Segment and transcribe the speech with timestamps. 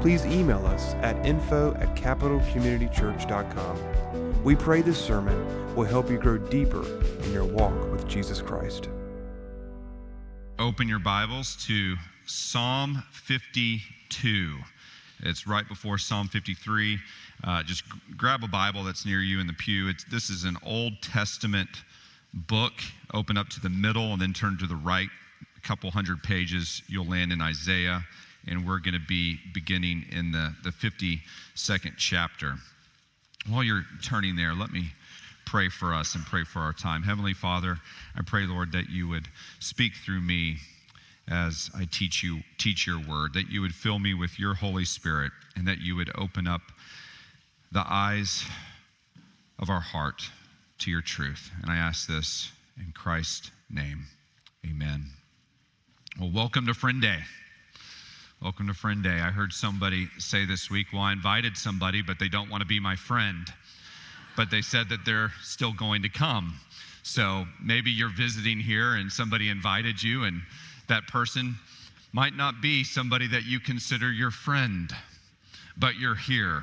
[0.00, 4.44] please email us at info at capitalcommunitychurch.com.
[4.44, 6.84] We pray this sermon will help you grow deeper
[7.24, 8.88] in your walk with Jesus Christ.
[10.58, 11.96] Open your Bibles to
[12.26, 14.58] Psalm 52.
[15.20, 16.98] It's right before Psalm 53.
[17.44, 17.84] Uh, just
[18.16, 19.88] grab a Bible that's near you in the pew.
[19.88, 21.68] It's, this is an Old Testament
[22.32, 22.72] book.
[23.14, 25.08] Open up to the middle and then turn to the right.
[25.56, 28.04] A couple hundred pages, you'll land in Isaiah
[28.48, 32.54] and we're going to be beginning in the, the 52nd chapter.
[33.48, 34.92] While you're turning there, let me
[35.46, 37.02] pray for us and pray for our time.
[37.02, 37.78] Heavenly Father,
[38.16, 39.28] I pray, Lord, that you would
[39.60, 40.56] speak through me
[41.30, 44.84] as I teach you teach your word, that you would fill me with your Holy
[44.84, 46.62] Spirit, and that you would open up
[47.70, 48.44] the eyes
[49.58, 50.22] of our heart
[50.78, 51.50] to your truth.
[51.62, 54.06] And I ask this in Christ's name.
[54.68, 55.06] Amen.
[56.18, 57.20] Well, welcome to Friend Day.
[58.40, 59.18] Welcome to Friend Day.
[59.18, 62.68] I heard somebody say this week, well, I invited somebody, but they don't want to
[62.68, 63.48] be my friend.
[64.36, 66.60] But they said that they're still going to come.
[67.02, 70.42] So maybe you're visiting here and somebody invited you, and
[70.86, 71.56] that person
[72.12, 74.92] might not be somebody that you consider your friend,
[75.76, 76.62] but you're here.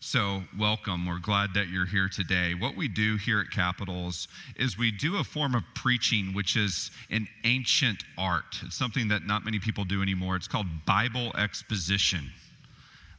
[0.00, 1.06] So, welcome.
[1.06, 2.54] We're glad that you're here today.
[2.54, 6.92] What we do here at Capitals is we do a form of preaching, which is
[7.10, 8.44] an ancient art.
[8.62, 10.36] It's something that not many people do anymore.
[10.36, 12.30] It's called Bible exposition.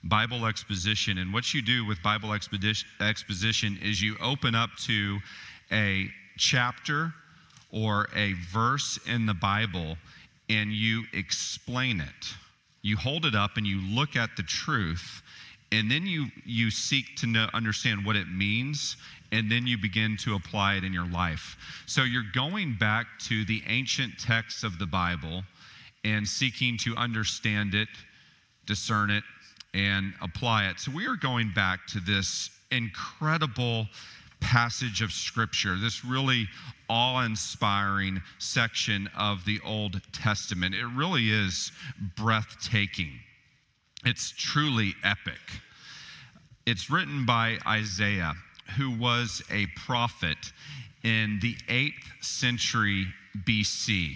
[0.05, 1.17] Bible exposition.
[1.17, 5.19] And what you do with Bible exposition is you open up to
[5.73, 7.13] a chapter
[7.73, 9.97] or a verse in the Bible
[10.47, 12.33] and you explain it.
[12.81, 15.21] You hold it up and you look at the truth
[15.71, 18.97] and then you you seek to know, understand what it means
[19.31, 21.55] and then you begin to apply it in your life.
[21.85, 25.43] So you're going back to the ancient texts of the bible
[26.03, 27.89] and seeking to understand it
[28.65, 29.23] discern it
[29.73, 30.79] and apply it.
[30.79, 33.87] So we are going back to this incredible
[34.39, 36.47] passage of scripture this really
[36.87, 40.73] awe-inspiring section of the old testament.
[40.73, 41.73] It really is
[42.15, 43.19] breathtaking
[44.05, 45.41] it's truly epic.
[46.65, 48.35] It's written by Isaiah,
[48.77, 50.37] who was a prophet
[51.03, 53.07] in the 8th century
[53.43, 54.13] BC.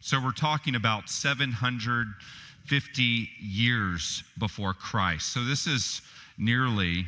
[0.00, 5.32] So we're talking about 750 years before Christ.
[5.32, 6.02] So this is
[6.36, 7.06] nearly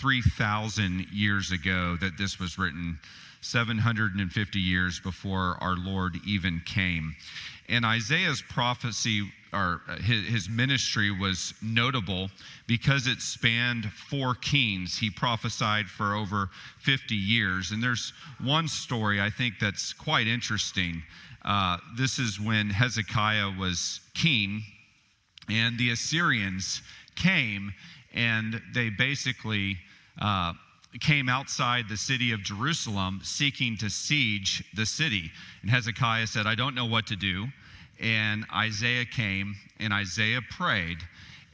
[0.00, 2.98] 3,000 years ago that this was written,
[3.40, 7.14] 750 years before our Lord even came.
[7.68, 12.30] And Isaiah's prophecy or uh, his, his ministry was notable
[12.66, 14.98] because it spanned four kings.
[14.98, 16.50] He prophesied for over
[16.80, 17.70] 50 years.
[17.70, 21.02] And there's one story I think that's quite interesting.
[21.44, 24.62] Uh, this is when Hezekiah was king,
[25.48, 26.82] and the Assyrians
[27.16, 27.72] came
[28.14, 29.76] and they basically
[30.20, 30.52] uh,
[31.00, 35.30] came outside the city of Jerusalem seeking to siege the city.
[35.62, 37.46] And Hezekiah said, I don't know what to do.
[38.00, 40.98] And Isaiah came and Isaiah prayed.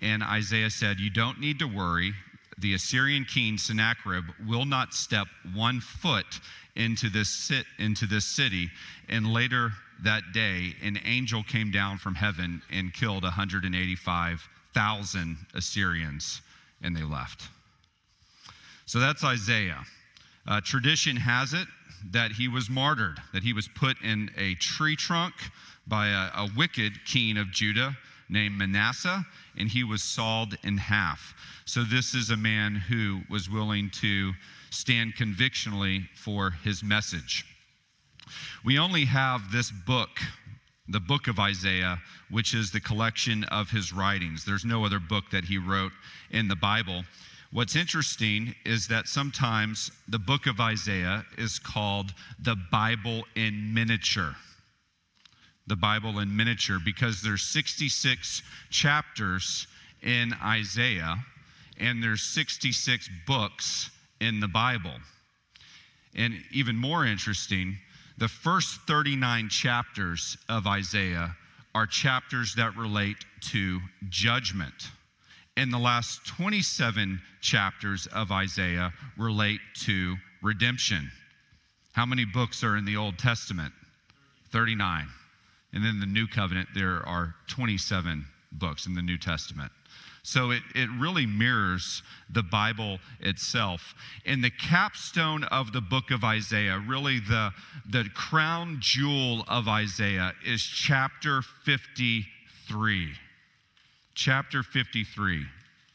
[0.00, 2.12] And Isaiah said, You don't need to worry.
[2.58, 6.40] The Assyrian king Sennacherib will not step one foot
[6.76, 8.70] into this, sit, into this city.
[9.08, 16.42] And later that day, an angel came down from heaven and killed 185,000 Assyrians,
[16.82, 17.48] and they left.
[18.86, 19.84] So that's Isaiah.
[20.46, 21.66] Uh, tradition has it
[22.12, 25.34] that he was martyred, that he was put in a tree trunk
[25.90, 27.98] by a, a wicked king of Judah
[28.30, 29.26] named Manasseh,
[29.58, 31.34] and he was sawed in half.
[31.66, 34.32] So, this is a man who was willing to
[34.70, 37.44] stand convictionally for his message.
[38.64, 40.20] We only have this book,
[40.88, 41.98] the book of Isaiah,
[42.30, 44.44] which is the collection of his writings.
[44.44, 45.92] There's no other book that he wrote
[46.30, 47.04] in the Bible.
[47.52, 54.36] What's interesting is that sometimes the book of Isaiah is called the Bible in miniature
[55.66, 59.66] the Bible in miniature because there's 66 chapters
[60.02, 61.16] in Isaiah
[61.78, 63.90] and there's 66 books
[64.20, 64.94] in the Bible.
[66.14, 67.78] And even more interesting,
[68.18, 71.36] the first 39 chapters of Isaiah
[71.74, 73.16] are chapters that relate
[73.52, 74.74] to judgment.
[75.56, 81.10] And the last 27 chapters of Isaiah relate to redemption.
[81.92, 83.72] How many books are in the Old Testament?
[84.52, 85.08] 39.
[85.72, 89.70] And then the New Covenant, there are 27 books in the New Testament.
[90.22, 93.94] So it, it really mirrors the Bible itself.
[94.26, 97.52] And the capstone of the book of Isaiah, really the,
[97.88, 103.12] the crown jewel of Isaiah, is chapter 53.
[104.14, 105.46] Chapter 53,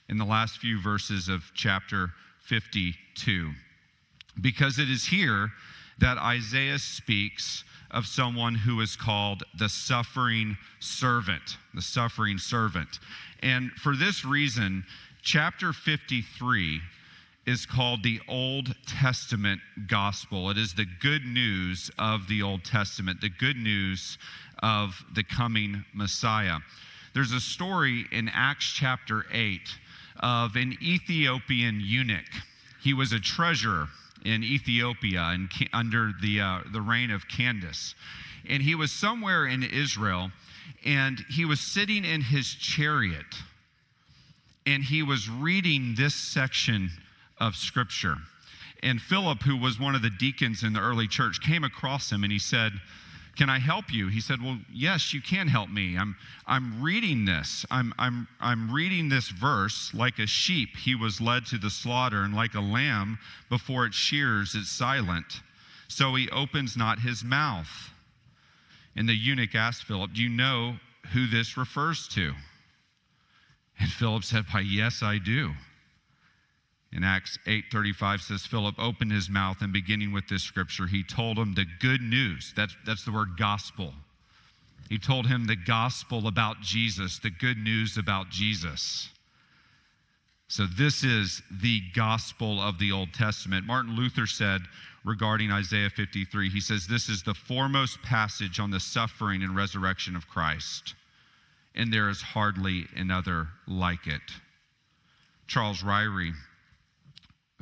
[0.10, 3.52] in the last few verses of chapter 52.
[4.42, 5.52] Because it is here
[6.00, 7.64] that Isaiah speaks
[7.96, 13.00] of someone who is called the suffering servant, the suffering servant.
[13.42, 14.84] And for this reason,
[15.22, 16.82] chapter 53
[17.48, 20.50] is called the Old Testament gospel.
[20.50, 24.18] It is the good news of the Old Testament, the good news
[24.60, 26.58] of the coming Messiah.
[27.14, 29.62] There's a story in Acts chapter 8
[30.20, 32.26] of an Ethiopian eunuch.
[32.82, 33.88] He was a treasurer
[34.26, 37.96] in Ethiopia and under the, uh, the reign of Candace.
[38.50, 40.32] And he was somewhere in Israel,
[40.84, 43.26] and he was sitting in his chariot,
[44.66, 46.90] and he was reading this section
[47.40, 48.16] of scripture.
[48.84, 52.24] And Philip, who was one of the deacons in the early church, came across him
[52.24, 52.74] and he said,
[53.36, 54.08] can I help you?
[54.08, 55.98] He said, Well, yes, you can help me.
[55.98, 56.16] I'm,
[56.48, 57.66] I'm reading this.
[57.70, 59.94] I'm, I'm, I'm reading this verse.
[59.94, 63.98] Like a sheep, he was led to the slaughter, and like a lamb before its
[63.98, 65.42] shears it's silent.
[65.88, 67.92] So he opens not his mouth.
[68.96, 70.78] And the eunuch asked Philip, Do you know
[71.14, 72.34] who this refers to?
[73.78, 75.52] And Philip said, Why, yes, I do.
[76.92, 81.38] In Acts 8:35 says Philip opened his mouth and beginning with this scripture he told
[81.38, 82.54] him the good news.
[82.56, 83.94] That's that's the word gospel.
[84.88, 89.10] He told him the gospel about Jesus, the good news about Jesus.
[90.48, 93.66] So this is the gospel of the Old Testament.
[93.66, 94.62] Martin Luther said
[95.04, 100.16] regarding Isaiah 53, he says this is the foremost passage on the suffering and resurrection
[100.16, 100.94] of Christ,
[101.74, 104.22] and there is hardly another like it.
[105.48, 106.34] Charles Ryrie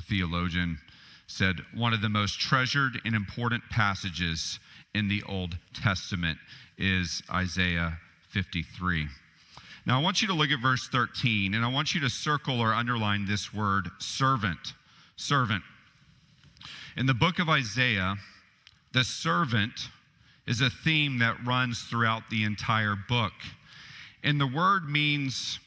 [0.01, 0.79] theologian,
[1.27, 4.59] said one of the most treasured and important passages
[4.93, 6.37] in the Old Testament
[6.77, 7.97] is Isaiah
[8.29, 9.07] 53.
[9.85, 12.61] Now, I want you to look at verse 13, and I want you to circle
[12.61, 14.73] or underline this word servant.
[15.15, 15.63] Servant.
[16.95, 18.15] In the book of Isaiah,
[18.93, 19.89] the servant
[20.47, 23.33] is a theme that runs throughout the entire book.
[24.23, 25.59] And the word means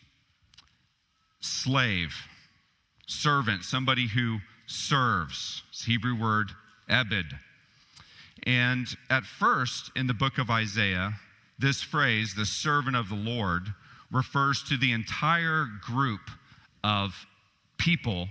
[1.40, 2.14] slave
[3.06, 5.62] servant, somebody who serves.
[5.70, 6.50] It's Hebrew word
[6.88, 7.26] ebed.
[8.44, 11.14] And at first, in the book of Isaiah,
[11.58, 13.75] this phrase, the servant of the Lord,
[14.11, 16.31] refers to the entire group
[16.85, 17.26] of
[17.79, 18.29] people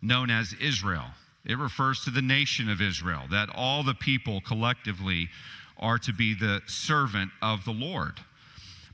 [0.00, 1.06] known as Israel.
[1.44, 5.28] It refers to the nation of Israel, that all the people collectively
[5.78, 8.14] are to be the servant of the Lord.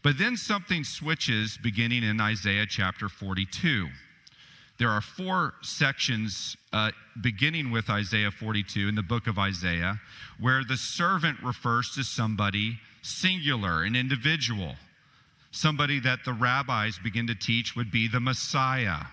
[0.02, 3.88] But then something switches beginning in Isaiah chapter 42.
[4.78, 10.00] There are four sections uh, beginning with Isaiah 42 in the book of Isaiah
[10.38, 14.76] where the servant refers to somebody singular, an individual,
[15.50, 19.06] somebody that the rabbis begin to teach would be the Messiah,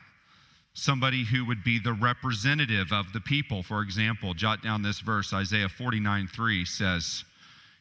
[0.76, 3.64] somebody who would be the representative of the people.
[3.64, 7.24] For example, jot down this verse Isaiah 49 3 says,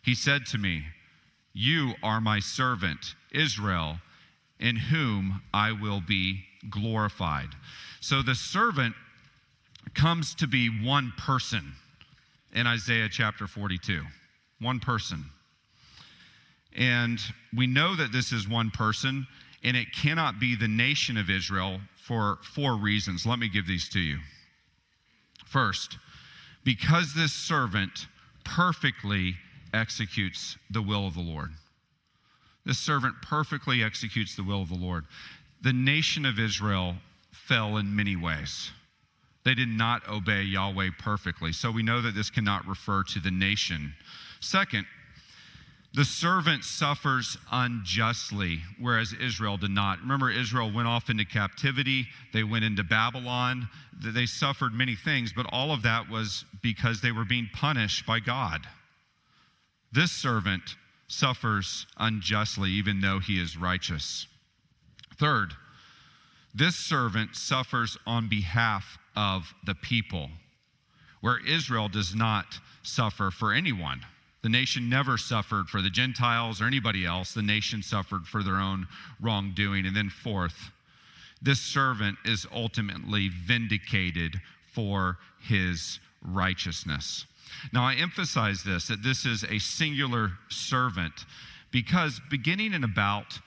[0.02, 0.84] He said to me,
[1.52, 3.98] You are my servant, Israel,
[4.58, 7.48] in whom I will be glorified.
[8.00, 8.94] So the servant
[9.94, 11.72] comes to be one person
[12.52, 14.02] in Isaiah chapter 42.
[14.60, 15.26] One person.
[16.76, 17.18] And
[17.54, 19.26] we know that this is one person,
[19.62, 23.24] and it cannot be the nation of Israel for four reasons.
[23.26, 24.18] Let me give these to you.
[25.46, 25.98] First,
[26.64, 28.06] because this servant
[28.44, 29.36] perfectly
[29.72, 31.50] executes the will of the Lord.
[32.64, 35.04] This servant perfectly executes the will of the Lord
[35.64, 36.96] the nation of Israel
[37.32, 38.70] fell in many ways.
[39.44, 41.52] They did not obey Yahweh perfectly.
[41.52, 43.94] So we know that this cannot refer to the nation.
[44.40, 44.86] Second,
[45.94, 50.00] the servant suffers unjustly, whereas Israel did not.
[50.00, 55.46] Remember, Israel went off into captivity, they went into Babylon, they suffered many things, but
[55.50, 58.62] all of that was because they were being punished by God.
[59.92, 64.26] This servant suffers unjustly, even though he is righteous.
[65.18, 65.54] Third,
[66.54, 70.30] this servant suffers on behalf of the people,
[71.20, 74.02] where Israel does not suffer for anyone.
[74.42, 77.32] The nation never suffered for the Gentiles or anybody else.
[77.32, 78.86] The nation suffered for their own
[79.18, 79.86] wrongdoing.
[79.86, 80.70] And then, fourth,
[81.40, 84.40] this servant is ultimately vindicated
[84.70, 87.24] for his righteousness.
[87.72, 91.24] Now, I emphasize this that this is a singular servant
[91.70, 93.40] because beginning in about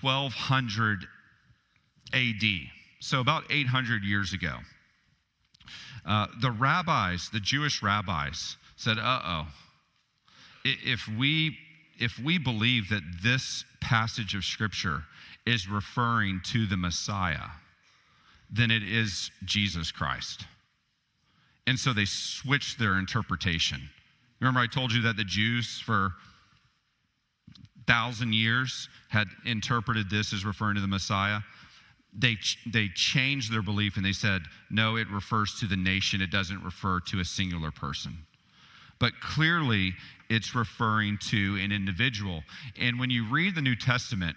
[0.00, 1.06] 1200
[2.12, 2.42] AD,
[3.00, 4.58] so about 800 years ago,
[6.06, 9.46] uh, the rabbis, the Jewish rabbis, said, uh oh,
[10.64, 11.58] if we,
[11.98, 15.04] if we believe that this passage of Scripture
[15.46, 17.50] is referring to the Messiah,
[18.50, 20.44] then it is Jesus Christ.
[21.66, 23.90] And so they switched their interpretation.
[24.40, 26.12] Remember, I told you that the Jews for
[27.86, 31.40] thousand years had interpreted this as referring to the Messiah.
[32.16, 32.36] They,
[32.66, 36.62] they changed their belief and they said, no, it refers to the nation, it doesn't
[36.62, 38.18] refer to a singular person.
[38.98, 39.94] But clearly,
[40.30, 42.42] it's referring to an individual.
[42.78, 44.36] And when you read the New Testament,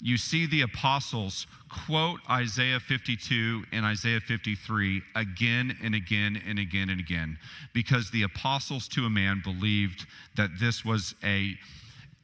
[0.00, 1.46] you see the apostles
[1.86, 7.38] quote Isaiah 52 and Isaiah 53 again and again and again and again
[7.72, 11.54] because the apostles to a man believed that this was a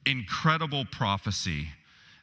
[0.07, 1.69] incredible prophecy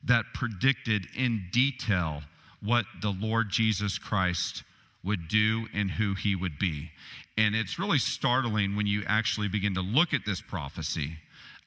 [0.04, 2.24] that predicted in detail
[2.62, 4.64] what the Lord Jesus Christ
[5.04, 6.92] would do and who he would be.
[7.38, 11.18] And it's really startling when you actually begin to look at this prophecy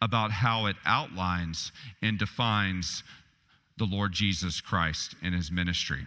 [0.03, 3.05] about how it outlines and defines
[3.77, 6.07] the Lord Jesus Christ and his ministry.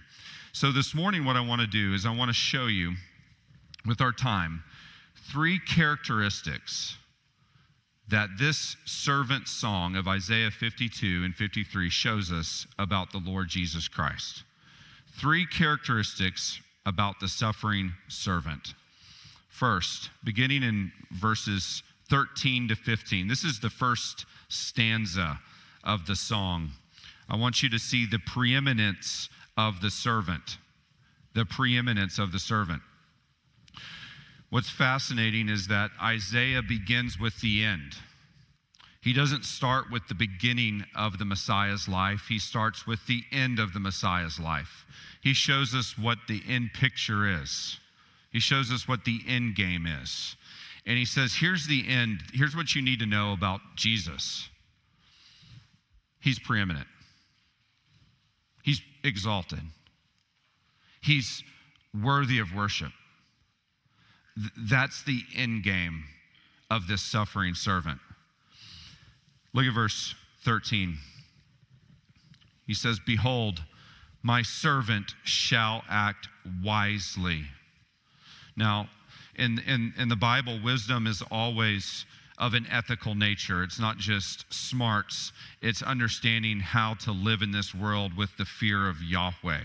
[0.52, 2.94] So, this morning, what I want to do is I want to show you,
[3.86, 4.64] with our time,
[5.32, 6.98] three characteristics
[8.14, 13.88] that this servant song of Isaiah 52 and 53 shows us about the Lord Jesus
[13.88, 14.44] Christ.
[15.20, 18.76] Three characteristics about the suffering servant.
[19.50, 25.40] First, beginning in verses 13 to 15, this is the first stanza
[25.84, 26.70] of the song.
[27.28, 29.28] I want you to see the preeminence
[29.58, 30.60] of the servant.
[31.34, 32.84] The preeminence of the servant.
[34.54, 37.96] What's fascinating is that Isaiah begins with the end.
[39.02, 43.58] He doesn't start with the beginning of the Messiah's life, he starts with the end
[43.58, 44.86] of the Messiah's life.
[45.24, 47.80] He shows us what the end picture is,
[48.32, 50.36] he shows us what the end game is.
[50.86, 52.20] And he says, Here's the end.
[52.32, 54.50] Here's what you need to know about Jesus.
[56.20, 56.88] He's preeminent.
[58.62, 59.62] He's exalted.
[61.02, 61.42] He's
[62.00, 62.92] worthy of worship.
[64.36, 66.06] Th- that's the end game
[66.70, 68.00] of this suffering servant.
[69.54, 70.98] Look at verse 13.
[72.66, 73.64] He says, Behold,
[74.22, 76.28] my servant shall act
[76.64, 77.46] wisely.
[78.56, 78.90] Now,
[79.36, 82.06] in, in, in the Bible, wisdom is always
[82.44, 83.64] of an ethical nature.
[83.64, 85.32] It's not just smarts,
[85.62, 89.62] it's understanding how to live in this world with the fear of Yahweh.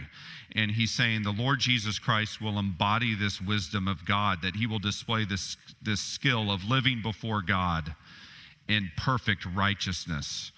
[0.54, 4.64] And he's saying the Lord Jesus Christ will embody this wisdom of God, that he
[4.64, 7.96] will display this, this skill of living before God
[8.68, 10.52] in perfect righteousness.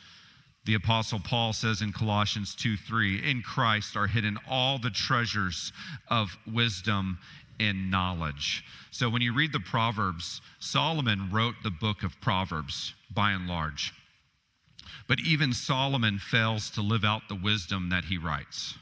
[0.66, 5.72] The Apostle Paul says in Colossians 2 3, in Christ are hidden all the treasures
[6.08, 7.18] of wisdom
[7.60, 8.64] and knowledge.
[8.90, 13.92] So when you read the Proverbs, Solomon wrote the book of Proverbs by and large.
[15.06, 18.74] But even Solomon fails to live out the wisdom that he writes.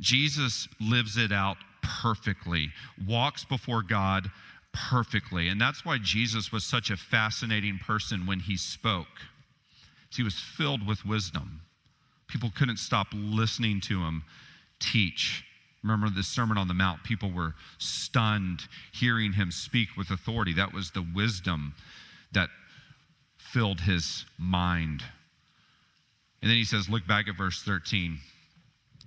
[0.00, 2.70] Jesus lives it out perfectly,
[3.06, 4.30] walks before God
[4.72, 5.48] perfectly.
[5.48, 9.28] And that's why Jesus was such a fascinating person when he spoke.
[10.14, 11.62] He was filled with wisdom.
[12.28, 14.24] People couldn't stop listening to him
[14.80, 15.44] teach.
[15.84, 17.04] Remember the Sermon on the Mount?
[17.04, 20.54] People were stunned hearing him speak with authority.
[20.54, 21.74] That was the wisdom
[22.32, 22.48] that
[23.36, 25.04] filled his mind.
[26.40, 28.18] And then he says, look back at verse 13.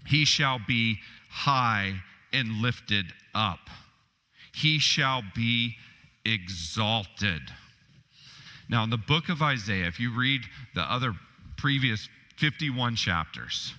[0.05, 3.69] He shall be high and lifted up,
[4.53, 5.75] he shall be
[6.23, 7.41] exalted.
[8.69, 10.41] Now, in the book of Isaiah, if you read
[10.75, 11.13] the other
[11.55, 13.73] previous 51 chapters,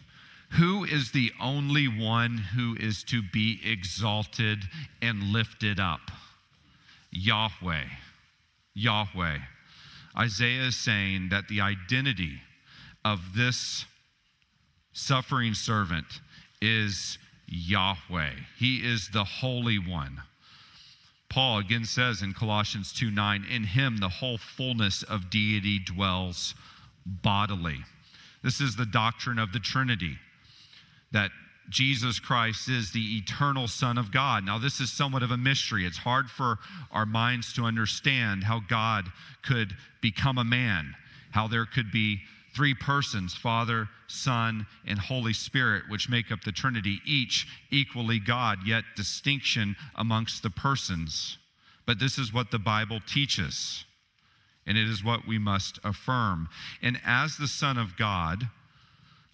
[0.52, 4.64] who is the only one who is to be exalted
[5.02, 6.10] and lifted up?
[7.10, 7.84] Yahweh.
[8.74, 9.38] Yahweh.
[10.16, 12.40] Isaiah is saying that the identity
[13.04, 13.84] of this
[14.92, 16.20] suffering servant
[16.60, 18.30] is Yahweh.
[18.58, 20.22] He is the Holy One.
[21.28, 26.54] Paul again says in Colossians 2 9, in him the whole fullness of deity dwells
[27.04, 27.84] bodily.
[28.42, 30.18] This is the doctrine of the Trinity
[31.12, 31.30] that
[31.68, 34.44] Jesus Christ is the eternal Son of God.
[34.44, 35.84] Now, this is somewhat of a mystery.
[35.84, 36.58] It's hard for
[36.90, 39.06] our minds to understand how God
[39.42, 40.94] could become a man,
[41.32, 42.20] how there could be
[42.54, 48.60] three persons Father, Son, and Holy Spirit, which make up the Trinity, each equally God,
[48.66, 51.38] yet distinction amongst the persons.
[51.86, 53.84] But this is what the Bible teaches,
[54.66, 56.48] and it is what we must affirm.
[56.82, 58.48] And as the Son of God,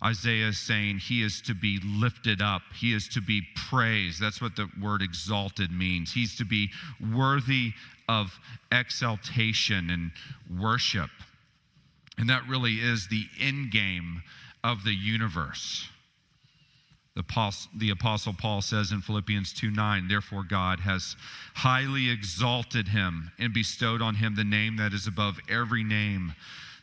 [0.04, 2.62] Isaiah is saying he is to be lifted up.
[2.78, 4.20] He is to be praised.
[4.20, 6.12] That's what the word exalted means.
[6.12, 6.70] He's to be
[7.00, 7.72] worthy
[8.08, 8.38] of
[8.70, 10.10] exaltation and
[10.60, 11.10] worship.
[12.18, 14.22] And that really is the end game
[14.62, 15.88] of the universe.
[17.16, 21.16] The apostle, Paul says in Philippians 2 9, therefore God has
[21.54, 26.34] highly exalted him and bestowed on him the name that is above every name,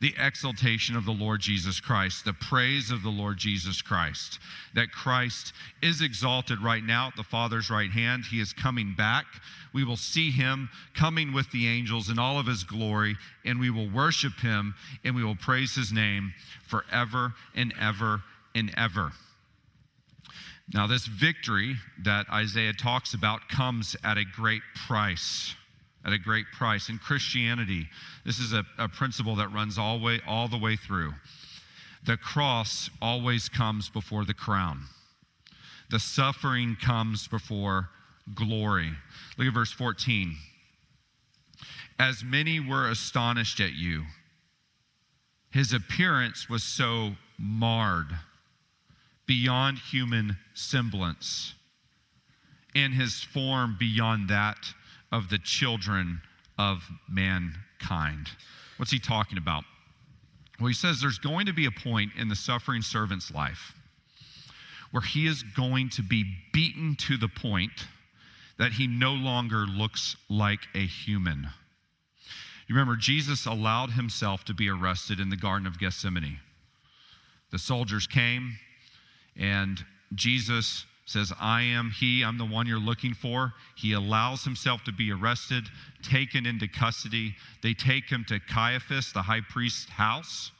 [0.00, 4.38] the exaltation of the Lord Jesus Christ, the praise of the Lord Jesus Christ.
[4.74, 5.52] That Christ
[5.82, 8.24] is exalted right now at the Father's right hand.
[8.30, 9.26] He is coming back.
[9.74, 13.70] We will see him coming with the angels in all of his glory, and we
[13.70, 16.32] will worship him and we will praise his name
[16.66, 18.22] forever and ever
[18.54, 19.12] and ever.
[20.72, 25.54] Now, this victory that Isaiah talks about comes at a great price
[26.04, 26.88] at a great price.
[26.88, 27.88] In Christianity,
[28.24, 31.14] this is a, a principle that runs all, way, all the way through.
[32.04, 34.84] The cross always comes before the crown,
[35.90, 37.90] the suffering comes before
[38.34, 38.92] glory.
[39.36, 40.36] Look at verse 14.
[41.98, 44.04] As many were astonished at you,
[45.50, 48.08] his appearance was so marred
[49.26, 51.54] beyond human semblance,
[52.74, 54.72] and his form beyond that
[55.12, 56.20] of the children
[56.58, 58.28] of mankind.
[58.76, 59.64] What's he talking about?
[60.58, 63.74] Well, he says there's going to be a point in the suffering servant's life
[64.90, 67.86] where he is going to be beaten to the point
[68.58, 71.48] that he no longer looks like a human.
[72.66, 76.40] You remember, Jesus allowed himself to be arrested in the Garden of Gethsemane.
[77.50, 78.58] The soldiers came,
[79.36, 83.54] and Jesus says, I am he, I'm the one you're looking for.
[83.74, 85.64] He allows himself to be arrested,
[86.02, 87.34] taken into custody.
[87.64, 90.52] They take him to Caiaphas, the high priest's house,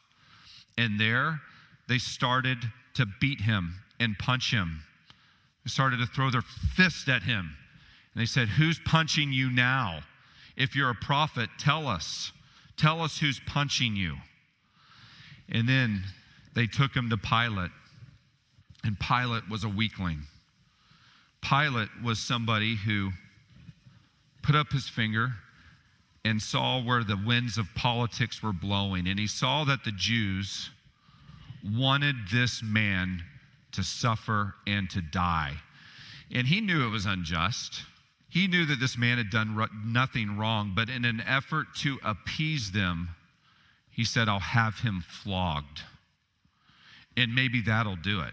[0.77, 1.41] and there
[1.87, 2.59] they started
[2.95, 4.83] to beat him and punch him.
[5.65, 7.57] They started to throw their fist at him.
[8.13, 10.01] And they said, Who's punching you now?
[10.57, 12.33] If you're a prophet, tell us.
[12.77, 14.17] Tell us who's punching you.
[15.49, 16.03] And then
[16.55, 17.71] they took him to Pilate,
[18.83, 20.23] and Pilate was a weakling.
[21.43, 23.11] Pilate was somebody who
[24.43, 25.33] put up his finger
[26.25, 29.09] and saw where the winds of politics were blowing.
[29.09, 30.71] And he saw that the Jews
[31.65, 33.25] wanted this man
[33.73, 35.57] to suffer and to die.
[36.31, 37.85] And he knew it was unjust.
[38.29, 42.71] He knew that this man had done nothing wrong, but in an effort to appease
[42.71, 43.11] them,
[43.91, 45.83] he said, I'll have him flogged.
[47.17, 48.33] And maybe that'll do it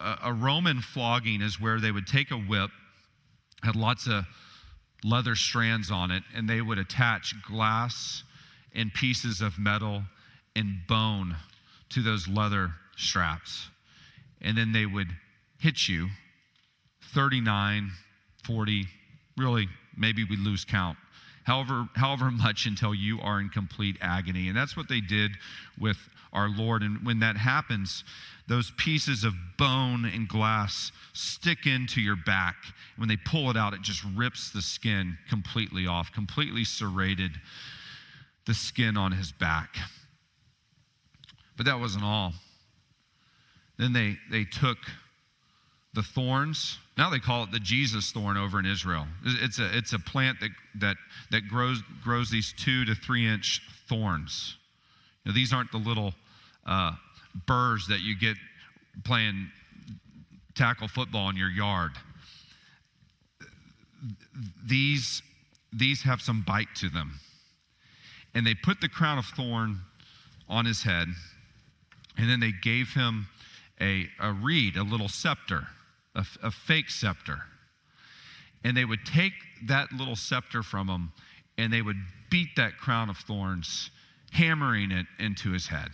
[0.00, 2.70] a, Roman flogging is where they would take a whip,
[3.62, 4.24] had lots of
[5.04, 8.22] leather strands on it, and they would attach glass
[8.74, 10.02] and pieces of metal
[10.54, 11.36] and bone
[11.90, 13.68] to those leather straps.
[14.40, 15.08] And then they would
[15.58, 16.08] hit you
[17.14, 17.90] 39,
[18.44, 18.86] 40,
[19.36, 20.98] really, maybe we lose count.
[21.44, 24.48] However, however much until you are in complete agony.
[24.48, 25.32] And that's what they did
[25.78, 25.96] with
[26.32, 26.82] our Lord.
[26.82, 28.04] And when that happens,
[28.48, 32.54] those pieces of bone and glass stick into your back.
[32.96, 37.32] When they pull it out, it just rips the skin completely off, completely serrated
[38.46, 39.76] the skin on his back.
[41.56, 42.34] But that wasn't all.
[43.78, 44.78] Then they, they took
[45.92, 46.78] the thorns.
[46.96, 49.06] Now they call it the Jesus thorn over in Israel.
[49.24, 50.96] It's a, it's a plant that, that,
[51.30, 54.56] that grows, grows these two to three inch thorns.
[55.24, 56.14] Now, these aren't the little
[56.64, 56.92] uh,
[57.46, 58.36] burrs that you get
[59.04, 59.50] playing
[60.54, 61.92] tackle football in your yard.
[64.64, 65.22] These,
[65.72, 67.20] these have some bite to them.
[68.34, 69.80] And they put the crown of thorn
[70.48, 71.08] on his head,
[72.16, 73.28] and then they gave him
[73.80, 75.68] a, a reed, a little scepter,
[76.14, 77.40] a, a fake scepter.
[78.64, 79.32] And they would take
[79.64, 81.12] that little scepter from him,
[81.56, 81.96] and they would
[82.30, 83.90] beat that crown of thorns,
[84.32, 85.90] hammering it into his head.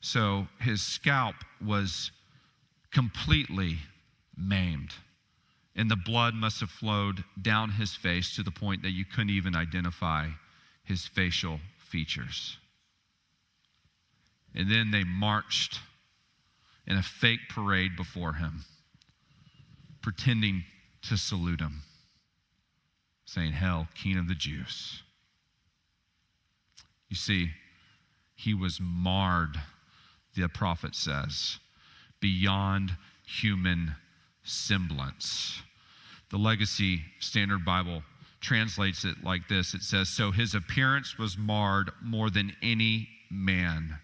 [0.00, 2.10] So his scalp was
[2.92, 3.78] completely
[4.36, 4.92] maimed.
[5.74, 9.30] And the blood must have flowed down his face to the point that you couldn't
[9.30, 10.28] even identify
[10.84, 12.56] his facial features.
[14.54, 15.80] And then they marched
[16.86, 18.64] in a fake parade before him,
[20.00, 20.64] pretending
[21.02, 21.82] to salute him,
[23.26, 25.02] saying, Hell, King of the Jews.
[27.08, 27.50] You see,
[28.34, 29.60] he was marred,
[30.36, 31.58] the prophet says,
[32.20, 32.96] beyond
[33.26, 33.96] human
[34.44, 35.62] semblance.
[36.30, 38.02] The Legacy Standard Bible
[38.40, 43.98] translates it like this it says, So his appearance was marred more than any man,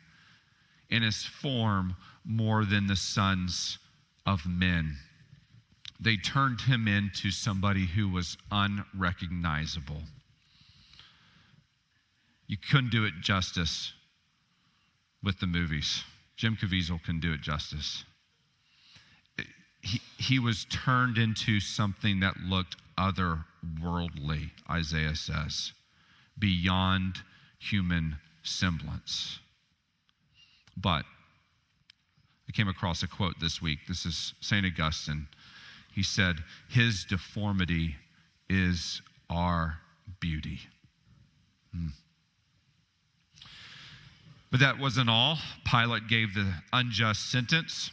[0.90, 3.78] in his form more than the sons
[4.26, 4.96] of men.
[6.00, 10.02] They turned him into somebody who was unrecognizable.
[12.48, 13.92] You couldn't do it justice
[15.22, 16.02] with the movies.
[16.42, 18.02] Jim Caviezel can do it justice.
[19.80, 25.72] He, he was turned into something that looked otherworldly, Isaiah says,
[26.36, 27.18] beyond
[27.60, 29.38] human semblance.
[30.76, 31.04] But
[32.48, 33.86] I came across a quote this week.
[33.86, 34.66] This is St.
[34.66, 35.28] Augustine.
[35.94, 37.94] He said, His deformity
[38.50, 39.00] is
[39.30, 39.78] our
[40.18, 40.62] beauty.
[41.72, 41.90] Hmm.
[44.52, 45.38] But that wasn't all.
[45.64, 47.90] Pilate gave the unjust sentence.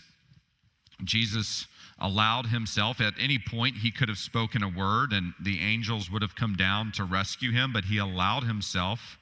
[1.01, 1.67] Jesus
[1.97, 6.21] allowed himself, at any point, he could have spoken a word and the angels would
[6.21, 9.17] have come down to rescue him, but he allowed himself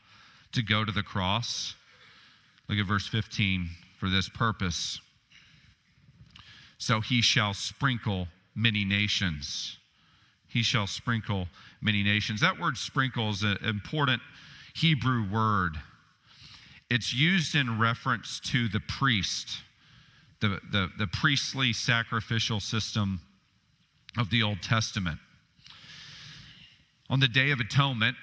[0.52, 1.76] to go to the cross.
[2.68, 3.70] Look at verse 15
[4.00, 5.00] for this purpose.
[6.80, 9.78] So he shall sprinkle many nations.
[10.48, 11.48] He shall sprinkle
[11.82, 12.42] many nations.
[12.42, 14.24] That word sprinkle is an important
[14.74, 15.78] Hebrew word.
[16.90, 19.60] It's used in reference to the priest,
[20.40, 23.22] the, the, the priestly sacrificial system
[24.18, 25.20] of the Old Testament.
[27.10, 28.16] On the Day of Atonement,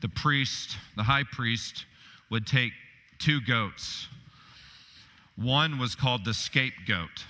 [0.00, 1.84] the priest, the high priest,
[2.30, 2.72] would take
[3.18, 4.08] two goats.
[5.36, 7.24] One was called the scapegoat,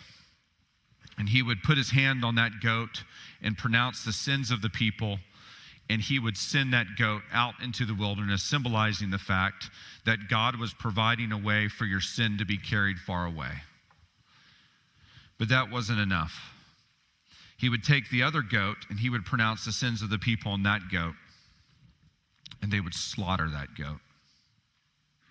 [1.16, 3.04] and he would put his hand on that goat
[3.42, 5.18] and pronounce the sins of the people
[5.90, 9.70] and he would send that goat out into the wilderness, symbolizing the fact
[10.06, 13.50] that God was providing a way for your sin to be carried far away.
[15.36, 16.54] But that wasn't enough.
[17.58, 20.52] He would take the other goat and he would pronounce the sins of the people
[20.52, 21.14] on that goat,
[22.62, 23.98] and they would slaughter that goat.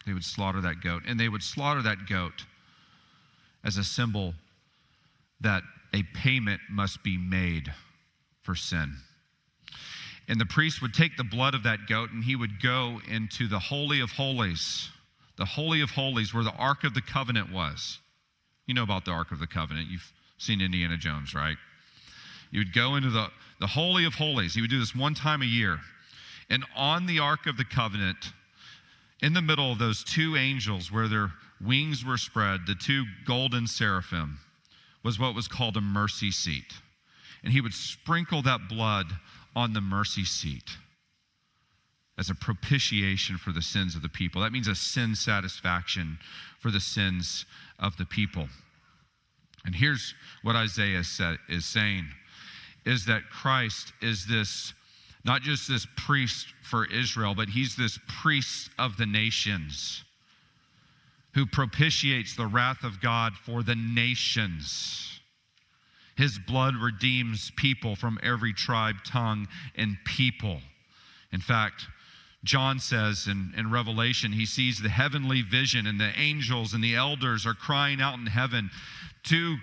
[0.05, 2.45] They would slaughter that goat, and they would slaughter that goat
[3.63, 4.33] as a symbol
[5.39, 7.73] that a payment must be made
[8.41, 8.97] for sin.
[10.29, 13.47] And the priest would take the blood of that goat and he would go into
[13.47, 14.89] the Holy of Holies,
[15.37, 17.97] the Holy of Holies, where the Ark of the Covenant was.
[18.67, 19.89] You know about the Ark of the Covenant.
[19.89, 21.57] You've seen Indiana Jones, right?
[22.51, 24.53] You would go into the, the Holy of Holies.
[24.53, 25.79] He would do this one time a year.
[26.47, 28.31] And on the Ark of the Covenant,
[29.21, 33.65] in the middle of those two angels where their wings were spread, the two golden
[33.65, 34.37] seraphim,
[35.03, 36.73] was what was called a mercy seat.
[37.43, 39.07] And he would sprinkle that blood
[39.55, 40.77] on the mercy seat
[42.17, 44.41] as a propitiation for the sins of the people.
[44.41, 46.19] That means a sin satisfaction
[46.59, 47.45] for the sins
[47.79, 48.49] of the people.
[49.65, 52.07] And here's what Isaiah said, is saying
[52.85, 54.73] is that Christ is this
[55.25, 60.03] not just this priest for Israel, but he's this priest of the nations
[61.35, 65.18] who propitiates the wrath of God for the nations.
[66.19, 70.59] His blood redeems people from every tribe, tongue, and people.
[71.31, 71.87] In fact,
[72.43, 76.93] John says in, in Revelation, he sees the heavenly vision, and the angels and the
[76.93, 78.69] elders are crying out in heaven
[79.27, 79.59] to,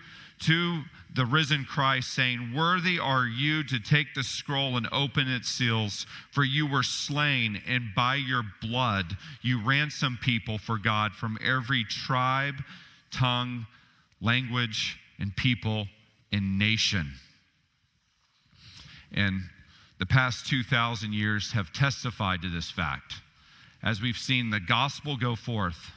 [0.46, 5.50] to the risen Christ, saying, Worthy are you to take the scroll and open its
[5.50, 11.36] seals, for you were slain, and by your blood you ransom people for God from
[11.44, 12.64] every tribe,
[13.10, 13.66] tongue,
[14.22, 15.88] language, and people
[16.32, 17.12] and nation.
[19.12, 19.42] And
[19.98, 23.14] the past 2,000 years have testified to this fact.
[23.82, 25.92] As we've seen the gospel go forth,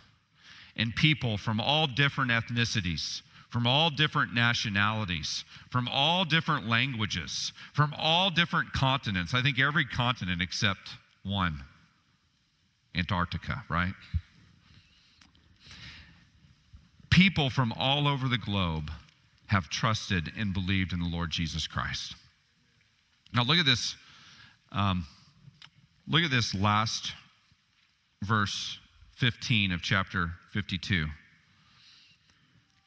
[0.76, 7.94] and people from all different ethnicities, from all different nationalities, from all different languages, from
[7.98, 9.34] all different continents.
[9.34, 10.92] I think every continent except
[11.24, 11.64] one
[12.96, 13.94] Antarctica, right?
[17.10, 18.92] People from all over the globe
[19.50, 22.16] have trusted and believed in the Lord Jesus Christ.
[23.34, 23.96] Now, look at this.
[24.72, 25.08] Um,
[26.08, 27.14] look at this last
[28.24, 28.80] verse
[29.18, 31.08] 15 of chapter 52.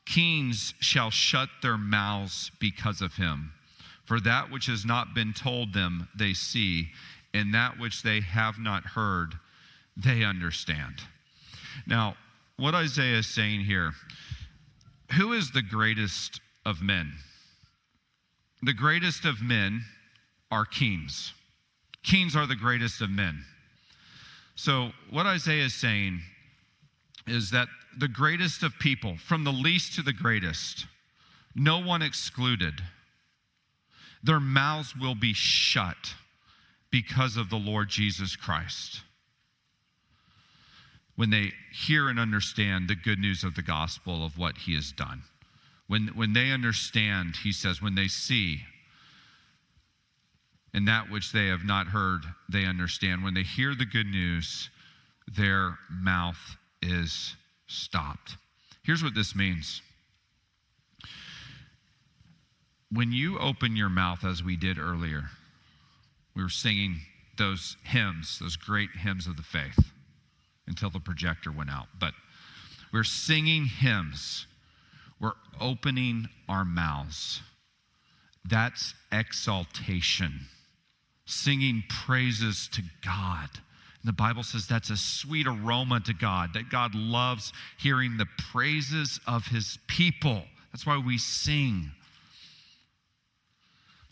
[0.06, 3.52] Kings shall shut their mouths because of him,
[4.04, 6.88] for that which has not been told them they see,
[7.34, 9.34] and that which they have not heard
[9.96, 11.02] they understand.
[11.86, 12.16] Now,
[12.56, 13.94] what Isaiah is saying here
[15.16, 17.14] who is the greatest of men?
[18.62, 19.82] The greatest of men
[20.50, 21.32] are kings.
[22.02, 23.44] Kings are the greatest of men.
[24.54, 26.20] So, what Isaiah is saying
[27.26, 30.86] is that the greatest of people, from the least to the greatest,
[31.54, 32.82] no one excluded,
[34.22, 36.14] their mouths will be shut
[36.90, 39.00] because of the Lord Jesus Christ
[41.16, 44.92] when they hear and understand the good news of the gospel of what he has
[44.92, 45.22] done.
[45.86, 48.62] When, when they understand, he says, when they see,
[50.74, 53.22] and that which they have not heard, they understand.
[53.22, 54.70] When they hear the good news,
[55.26, 58.36] their mouth is stopped.
[58.82, 59.82] Here's what this means.
[62.90, 65.30] When you open your mouth, as we did earlier,
[66.34, 67.00] we were singing
[67.38, 69.92] those hymns, those great hymns of the faith
[70.66, 71.86] until the projector went out.
[71.98, 72.12] But
[72.92, 74.46] we're singing hymns,
[75.22, 77.40] we're opening our mouths.
[78.44, 80.40] That's exaltation,
[81.24, 83.48] singing praises to God.
[84.02, 88.26] And the Bible says that's a sweet aroma to God, that God loves hearing the
[88.50, 90.42] praises of his people.
[90.72, 91.92] That's why we sing.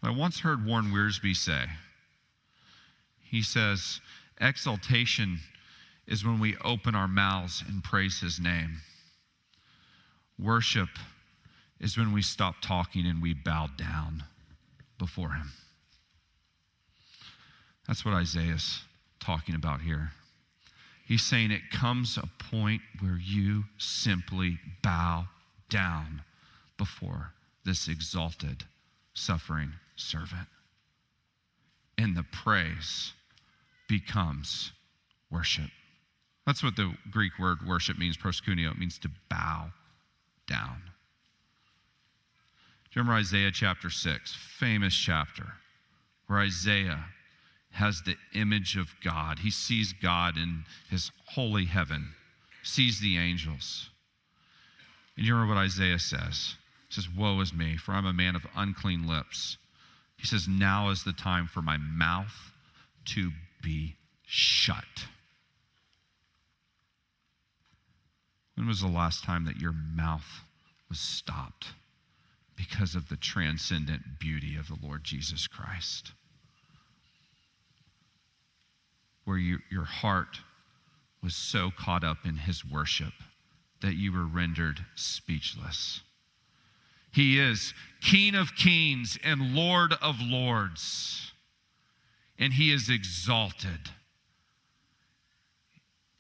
[0.03, 1.65] I once heard Warren Wiersbe say,
[3.21, 4.01] he says,
[4.41, 5.41] exaltation
[6.07, 8.79] is when we open our mouths and praise his name.
[10.41, 10.89] Worship
[11.79, 14.25] is when we stop talking and we bow down
[14.99, 15.53] before him.
[17.87, 18.83] That's what Isaiah's
[19.19, 20.13] talking about here.
[21.07, 25.27] He's saying it comes a point where you simply bow
[25.69, 26.23] down
[26.79, 27.33] before
[27.65, 28.65] this exalted,
[29.13, 30.47] suffering servant.
[31.99, 33.13] And the praise
[33.89, 34.73] becomes
[35.31, 35.71] worship.
[36.47, 38.71] That's what the Greek word worship means, proskuneo.
[38.71, 39.73] It means to bow
[40.51, 40.83] down.
[42.91, 44.35] Do you remember Isaiah chapter 6?
[44.59, 45.55] Famous chapter
[46.27, 47.07] where Isaiah
[47.73, 49.41] has the image of God.
[49.41, 52.15] He sees God in his holy heaven,
[52.63, 53.91] sees the angels.
[55.17, 56.57] And you remember what Isaiah says?
[56.89, 59.57] He says, Woe is me, for I'm a man of unclean lips.
[60.17, 62.53] He says, Now is the time for my mouth
[63.07, 63.31] to
[63.63, 65.07] be shut.
[68.55, 70.45] When was the last time that your mouth
[70.89, 71.69] was stopped
[72.57, 76.13] because of the transcendent beauty of the Lord Jesus Christ?
[79.25, 80.41] Where you, your heart
[81.23, 83.13] was so caught up in his worship
[83.81, 86.01] that you were rendered speechless.
[87.13, 91.33] He is King of kings and Lord of lords,
[92.39, 93.91] and he is exalted.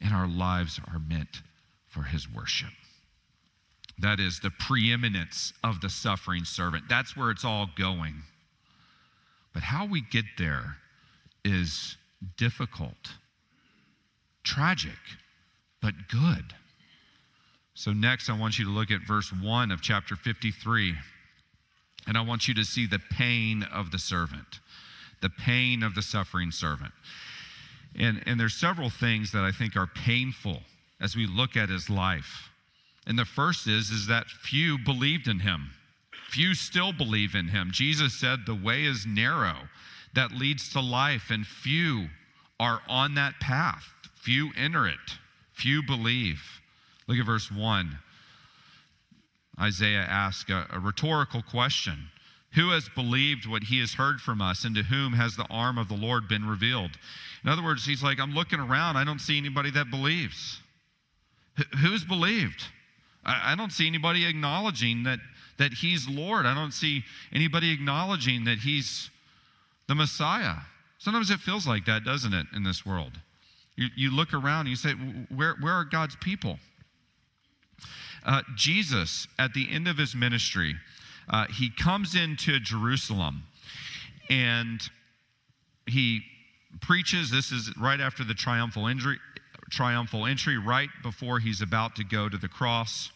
[0.00, 1.42] And our lives are meant
[1.90, 2.70] for his worship.
[3.98, 6.84] That is the preeminence of the suffering servant.
[6.88, 8.22] That's where it's all going.
[9.52, 10.76] But how we get there
[11.44, 11.96] is
[12.36, 13.16] difficult,
[14.42, 14.98] tragic,
[15.82, 16.54] but good.
[17.74, 20.94] So, next, I want you to look at verse 1 of chapter 53.
[22.06, 24.60] And I want you to see the pain of the servant,
[25.20, 26.92] the pain of the suffering servant.
[27.98, 30.62] And, and there's several things that I think are painful
[31.00, 32.50] as we look at his life.
[33.06, 35.70] And the first is is that few believed in him.
[36.28, 37.70] Few still believe in him.
[37.72, 39.68] Jesus said the way is narrow
[40.14, 42.08] that leads to life and few
[42.58, 43.92] are on that path.
[44.14, 45.18] Few enter it.
[45.52, 46.60] Few believe.
[47.06, 47.98] Look at verse 1.
[49.60, 52.10] Isaiah asks a, a rhetorical question.
[52.54, 55.78] Who has believed what he has heard from us, and to whom has the arm
[55.78, 56.92] of the Lord been revealed?
[57.44, 60.60] In other words, he's like, I'm looking around, I don't see anybody that believes.
[61.82, 62.64] Who's believed?
[63.24, 65.18] I don't see anybody acknowledging that,
[65.58, 66.46] that he's Lord.
[66.46, 69.10] I don't see anybody acknowledging that he's
[69.88, 70.60] the Messiah.
[70.98, 73.20] Sometimes it feels like that, doesn't it, in this world?
[73.76, 74.92] You, you look around and you say,
[75.34, 76.58] where, where are God's people?
[78.24, 80.76] Uh, Jesus, at the end of his ministry,
[81.28, 83.44] uh, he comes into Jerusalem
[84.28, 84.80] and
[85.86, 86.22] he
[86.80, 87.30] preaches.
[87.30, 89.18] This is right after the triumphal injury,
[89.70, 93.10] triumphal entry right before he's about to go to the cross.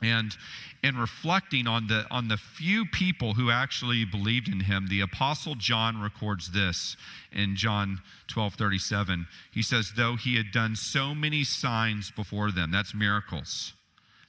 [0.00, 0.36] And
[0.82, 5.56] in reflecting on the on the few people who actually believed in him the apostle
[5.56, 6.96] john records this
[7.32, 12.70] in john 12 37 he says though he had done so many signs before them
[12.70, 13.72] that's miracles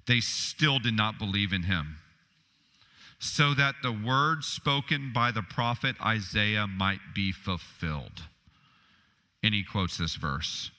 [0.08, 1.97] they still did not believe in him
[3.19, 8.23] so that the word spoken by the prophet isaiah might be fulfilled.
[9.43, 10.71] And he quotes this verse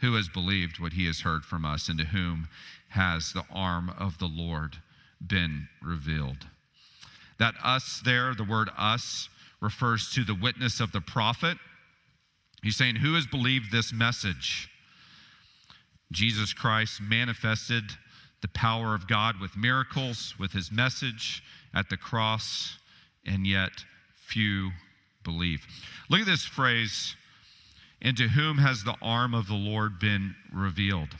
[0.00, 2.48] Who has believed what he has heard from us, and to whom
[2.90, 4.78] has the arm of the Lord
[5.24, 6.46] been revealed?
[7.38, 9.28] That us there, the word us,
[9.60, 11.58] refers to the witness of the prophet.
[12.62, 14.68] He's saying, Who has believed this message?
[16.12, 17.84] Jesus Christ manifested
[18.42, 21.42] the power of God with miracles, with his message
[21.74, 22.78] at the cross,
[23.24, 23.84] and yet
[24.14, 24.70] few
[25.22, 25.66] believe.
[26.08, 27.16] Look at this phrase,
[28.02, 31.16] and to whom has the arm of the Lord been revealed?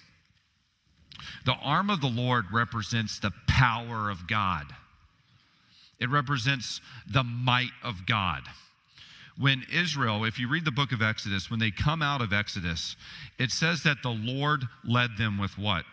[1.44, 4.66] The arm of the Lord represents the power of God.
[5.98, 8.42] It represents the might of God.
[9.38, 12.96] When Israel, if you read the book of Exodus, when they come out of Exodus,
[13.38, 15.84] it says that the Lord led them with what?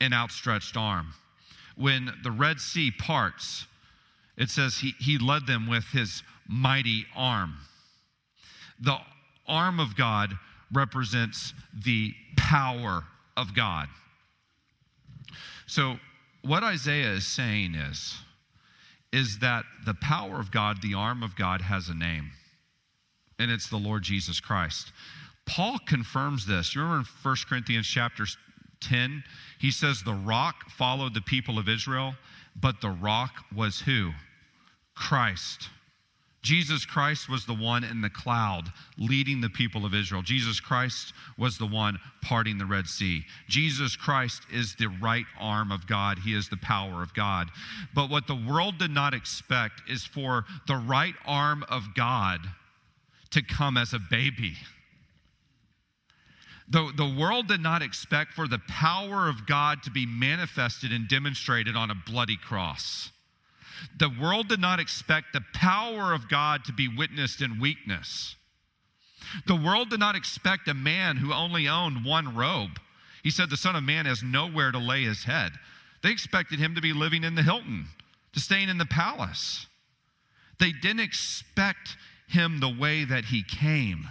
[0.00, 1.14] An outstretched arm.
[1.76, 3.66] When the Red Sea parts,
[4.36, 7.56] it says he, he led them with his mighty arm.
[8.78, 8.98] The
[9.46, 10.34] arm of God
[10.72, 13.04] represents the power
[13.36, 13.88] of God.
[15.66, 15.98] So,
[16.42, 18.18] what Isaiah is saying is,
[19.12, 22.32] is that the power of God, the arm of God, has a name,
[23.38, 24.92] and it's the Lord Jesus Christ.
[25.46, 26.74] Paul confirms this.
[26.74, 28.26] You remember in 1 Corinthians chapter
[28.80, 29.24] 10,
[29.58, 32.14] he says, The rock followed the people of Israel,
[32.54, 34.12] but the rock was who?
[34.94, 35.68] Christ.
[36.44, 40.20] Jesus Christ was the one in the cloud leading the people of Israel.
[40.20, 43.24] Jesus Christ was the one parting the Red Sea.
[43.48, 47.48] Jesus Christ is the right arm of God, He is the power of God.
[47.94, 52.40] But what the world did not expect is for the right arm of God
[53.30, 54.56] to come as a baby.
[56.68, 61.08] The, the world did not expect for the power of God to be manifested and
[61.08, 63.12] demonstrated on a bloody cross.
[63.98, 68.36] The world did not expect the power of God to be witnessed in weakness.
[69.46, 72.80] The world did not expect a man who only owned one robe.
[73.22, 75.52] He said, The Son of Man has nowhere to lay his head.
[76.02, 77.86] They expected him to be living in the Hilton,
[78.34, 79.66] to staying in the palace.
[80.58, 81.96] They didn't expect
[82.28, 84.08] him the way that he came.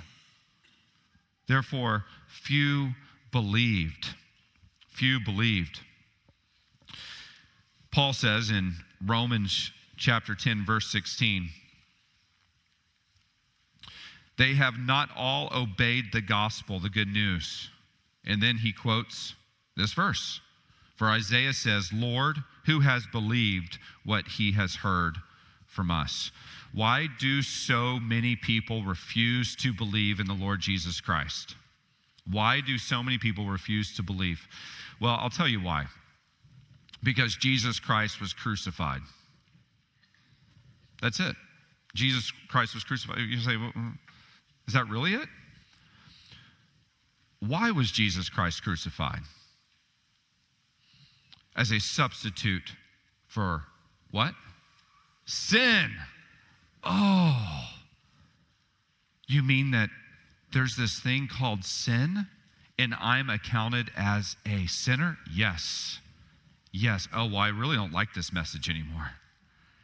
[1.47, 2.91] Therefore, few
[3.32, 4.15] believed.
[4.89, 5.82] Few believed.
[7.91, 8.73] Paul says in
[9.06, 11.50] Romans chapter 10, verse 16.
[14.38, 17.70] They have not all obeyed the gospel, the good news.
[18.26, 19.36] And then he quotes
[19.76, 20.42] this verse.
[20.96, 25.18] For Isaiah says, Lord, who has believed what he has heard
[25.66, 26.32] from us?
[26.74, 31.56] Why do so many people refuse to believe in the Lord Jesus Christ?
[32.30, 34.48] Why do so many people refuse to believe?
[35.00, 35.88] Well, I'll tell you why
[37.04, 39.02] because Jesus Christ was crucified.
[41.02, 41.36] That's it.
[41.94, 43.20] Jesus Christ was crucified.
[43.20, 43.98] You say, well, mm,
[44.68, 45.28] is that really it?
[47.39, 49.20] Why was Jesus Christ crucified?
[51.56, 52.72] As a substitute
[53.28, 53.63] for
[54.12, 54.34] what?
[55.26, 55.92] Sin.
[56.84, 57.70] Oh.
[59.28, 59.89] You mean that
[60.54, 62.28] there's this thing called sin
[62.80, 65.18] and I'm accounted as a sinner?
[65.32, 66.00] Yes.
[66.73, 67.07] Yes.
[67.13, 69.12] Oh, well, I really don't like this message anymore.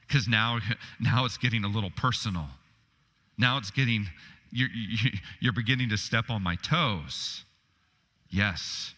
[0.08, 0.60] Because now,
[1.00, 2.48] now it's getting a little personal.
[3.38, 4.08] Now it's getting,
[4.52, 4.70] you're,
[5.40, 7.46] you're beginning to step on my toes.
[8.30, 8.96] Yes.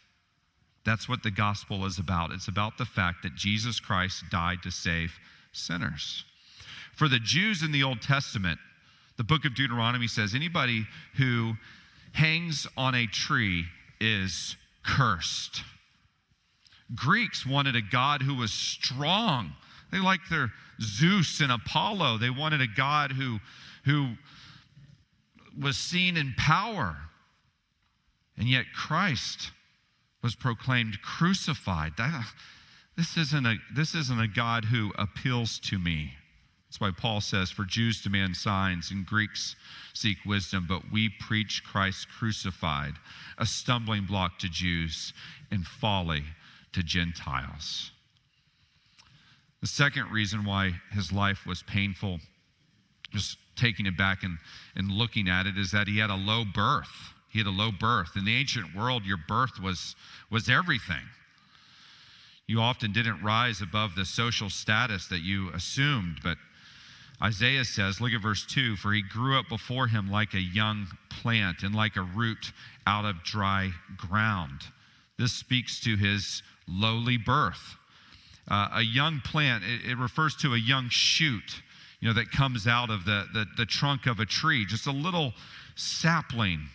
[0.86, 2.32] That's what the gospel is about.
[2.32, 5.20] It's about the fact that Jesus Christ died to save
[5.52, 6.24] sinners.
[6.96, 8.60] For the Jews in the Old Testament,
[9.18, 11.54] the book of Deuteronomy says anybody who
[12.14, 13.66] hangs on a tree
[14.00, 15.62] is cursed.
[16.96, 19.54] Greeks wanted a God who was strong.
[19.92, 20.52] They liked their
[20.82, 22.18] Zeus and Apollo.
[22.18, 23.40] They wanted a God who,
[23.86, 24.14] who
[25.60, 26.98] was seen in power.
[28.38, 29.52] And yet Christ
[30.24, 31.94] was proclaimed crucified.
[32.96, 36.14] This, isn't a, this isn't a God who appeals to me.
[36.68, 39.56] That's why Paul says, For Jews demand signs and Greeks
[39.94, 42.94] seek wisdom, but we preach Christ crucified,
[43.38, 45.12] a stumbling block to Jews
[45.52, 46.24] and folly
[46.74, 47.92] to Gentiles.
[49.62, 52.20] The second reason why his life was painful,
[53.12, 54.38] just taking it back and,
[54.76, 57.14] and looking at it, is that he had a low birth.
[57.30, 58.12] He had a low birth.
[58.16, 59.96] In the ancient world, your birth was,
[60.30, 61.10] was everything.
[62.48, 66.38] You often didn't rise above the social status that you assumed, but
[67.22, 70.88] Isaiah says, look at verse 2 For he grew up before him like a young
[71.10, 72.52] plant and like a root
[72.88, 74.62] out of dry ground.
[75.18, 77.76] This speaks to his lowly birth.
[78.48, 81.62] Uh, a young plant, it, it, refers to a young shoot,
[82.00, 84.92] you know, that comes out of the, the, the trunk of a tree, just a
[84.92, 85.34] little
[85.76, 86.68] sapling.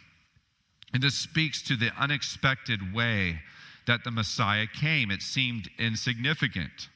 [0.93, 3.41] And this speaks to the unexpected way
[3.87, 5.11] that the Messiah came.
[5.11, 6.89] It seemed insignificant.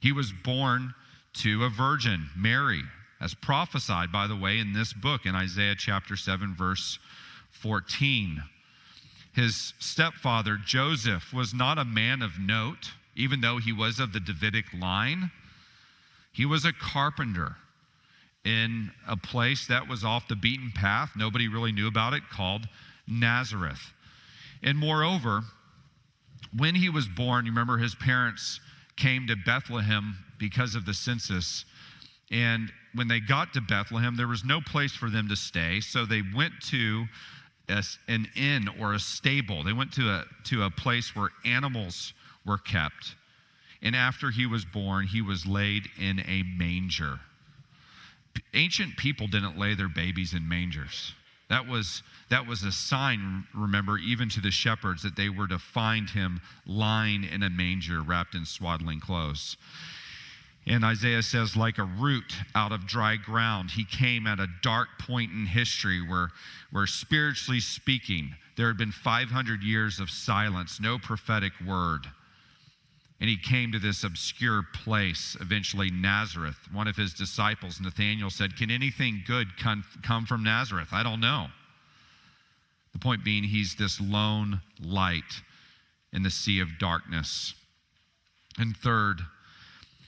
[0.00, 0.94] He was born
[1.34, 2.82] to a virgin, Mary,
[3.20, 6.98] as prophesied, by the way, in this book in Isaiah chapter 7, verse
[7.50, 8.42] 14.
[9.32, 14.20] His stepfather, Joseph, was not a man of note, even though he was of the
[14.20, 15.30] Davidic line.
[16.32, 17.56] He was a carpenter
[18.44, 21.12] in a place that was off the beaten path.
[21.16, 22.68] Nobody really knew about it, called
[23.06, 23.92] Nazareth.
[24.62, 25.42] And moreover,
[26.56, 28.60] when he was born, you remember his parents
[28.96, 31.64] came to Bethlehem because of the census.
[32.30, 35.80] And when they got to Bethlehem, there was no place for them to stay.
[35.80, 37.06] So they went to
[37.72, 39.64] a, an inn or a stable.
[39.64, 42.12] They went to a, to a place where animals
[42.46, 43.14] were kept.
[43.82, 47.20] And after he was born, he was laid in a manger.
[48.54, 51.14] Ancient people didn't lay their babies in mangers.
[51.48, 55.58] That was, that was a sign, remember, even to the shepherds, that they were to
[55.58, 59.56] find him lying in a manger wrapped in swaddling clothes.
[60.66, 64.88] And Isaiah says, like a root out of dry ground, he came at a dark
[65.00, 66.28] point in history where,
[66.70, 72.06] where spiritually speaking, there had been 500 years of silence, no prophetic word.
[73.20, 76.58] And he came to this obscure place, eventually Nazareth.
[76.72, 80.88] One of his disciples, Nathanael, said, Can anything good come, come from Nazareth?
[80.92, 81.46] I don't know.
[82.92, 85.42] The point being, he's this lone light
[86.12, 87.54] in the sea of darkness.
[88.58, 89.22] And third,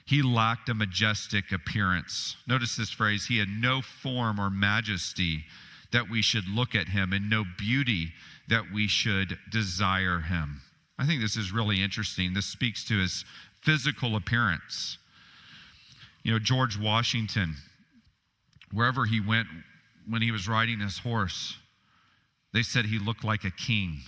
[0.05, 2.37] he lacked a majestic appearance.
[2.47, 5.45] Notice this phrase he had no form or majesty
[5.93, 8.13] that we should look at him, and no beauty
[8.49, 10.61] that we should desire him.
[10.99, 12.35] I think this is really interesting.
[12.35, 13.25] This speaks to his
[13.63, 14.99] physical appearance.
[16.23, 17.57] You know, George Washington,
[18.73, 19.49] wherever he went
[20.09, 21.57] when he was riding his horse,
[22.53, 24.01] they said he looked like a king.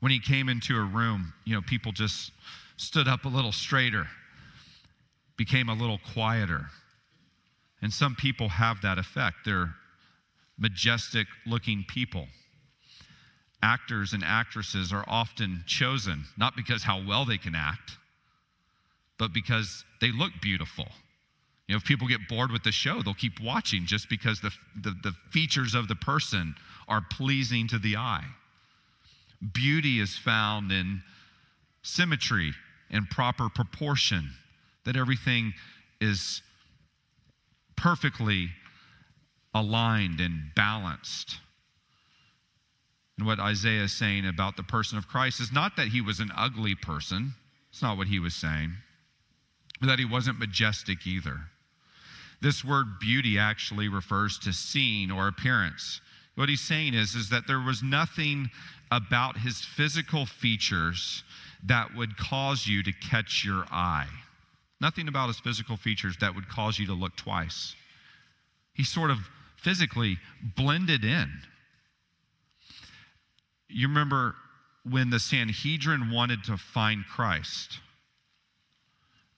[0.00, 2.32] When he came into a room, you know, people just
[2.76, 4.08] stood up a little straighter,
[5.44, 6.66] became a little quieter.
[7.80, 9.38] And some people have that effect.
[9.44, 9.74] They're
[10.58, 12.26] majestic looking people
[13.62, 17.92] actors and actresses are often chosen not because how well they can act,
[19.18, 20.88] but because they look beautiful.
[21.68, 24.50] You know, if people get bored with the show, they'll keep watching just because the,
[24.80, 26.56] the, the features of the person
[26.88, 28.24] are pleasing to the eye.
[29.54, 31.02] Beauty is found in
[31.82, 32.52] symmetry
[32.90, 34.30] and proper proportion,
[34.84, 35.54] that everything
[36.00, 36.42] is
[37.76, 38.50] perfectly
[39.54, 41.38] aligned and balanced.
[43.18, 46.18] And what Isaiah is saying about the person of Christ is not that he was
[46.20, 47.34] an ugly person,
[47.70, 48.72] it's not what he was saying,
[49.80, 51.42] but that he wasn't majestic either.
[52.40, 56.00] This word beauty actually refers to seeing or appearance.
[56.34, 58.50] What he's saying is, is that there was nothing
[58.90, 61.22] about his physical features
[61.64, 64.08] that would cause you to catch your eye.
[64.82, 67.74] Nothing about his physical features that would cause you to look twice.
[68.74, 70.18] He sort of physically
[70.56, 71.30] blended in
[73.72, 74.34] you remember
[74.84, 77.80] when the Sanhedrin wanted to find Christ,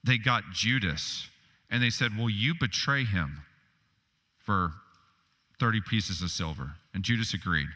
[0.03, 1.29] they got Judas
[1.69, 3.41] and they said, Will you betray him
[4.37, 4.73] for
[5.59, 6.75] 30 pieces of silver?
[6.93, 7.67] And Judas agreed.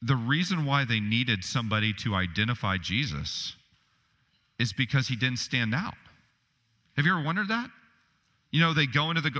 [0.00, 3.54] The reason why they needed somebody to identify Jesus
[4.58, 5.94] is because he didn't stand out.
[6.96, 7.70] Have you ever wondered that?
[8.50, 9.30] You know, they go into the,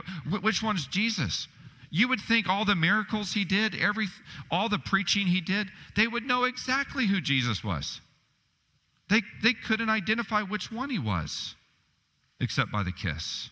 [0.41, 1.49] which one's Jesus?
[1.91, 4.07] You would think all the miracles he did, every,
[4.51, 8.01] all the preaching he did, they would know exactly who Jesus was.
[9.11, 11.55] They, they couldn't identify which one he was,
[12.41, 13.51] except by the kiss.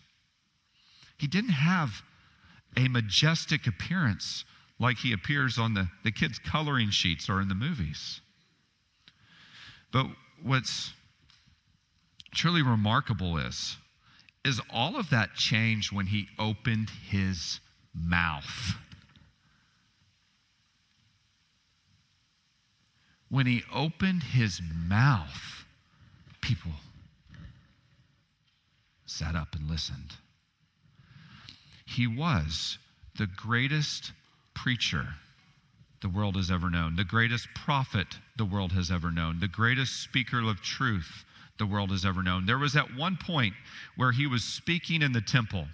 [1.19, 2.01] He didn't have
[2.75, 4.43] a majestic appearance
[4.79, 8.21] like he appears on the, the kids' coloring sheets or in the movies.
[9.91, 10.07] But
[10.41, 10.93] what's
[12.33, 13.77] truly remarkable is,
[14.43, 17.59] is all of that changed when he opened his
[17.93, 18.75] mouth.
[23.29, 25.65] When he opened his mouth,
[26.41, 26.71] people
[29.05, 30.15] sat up and listened.
[31.85, 32.77] He was
[33.17, 34.11] the greatest
[34.53, 35.15] preacher
[36.01, 40.01] the world has ever known, the greatest prophet the world has ever known, the greatest
[40.01, 41.23] speaker of truth
[41.61, 42.45] the world has ever known.
[42.47, 43.53] There was at one point
[43.95, 45.67] where he was speaking in the temple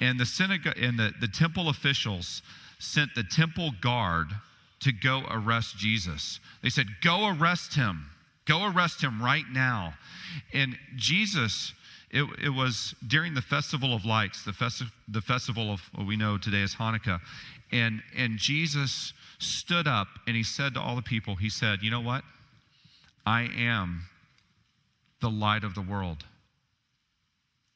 [0.00, 2.42] and the synagogue and the, the temple officials
[2.78, 4.26] sent the temple guard
[4.80, 6.40] to go arrest Jesus.
[6.62, 8.10] They said, Go arrest him.
[8.44, 9.94] Go arrest him right now.
[10.52, 11.72] And Jesus
[12.10, 16.16] It, it was during the Festival of Lights, the, festi- the festival of what we
[16.16, 17.20] know today as Hanukkah.
[17.70, 21.90] And, and Jesus stood up and he said to all the people, He said, You
[21.90, 22.24] know what?
[23.26, 24.04] I am
[25.20, 26.24] the light of the world.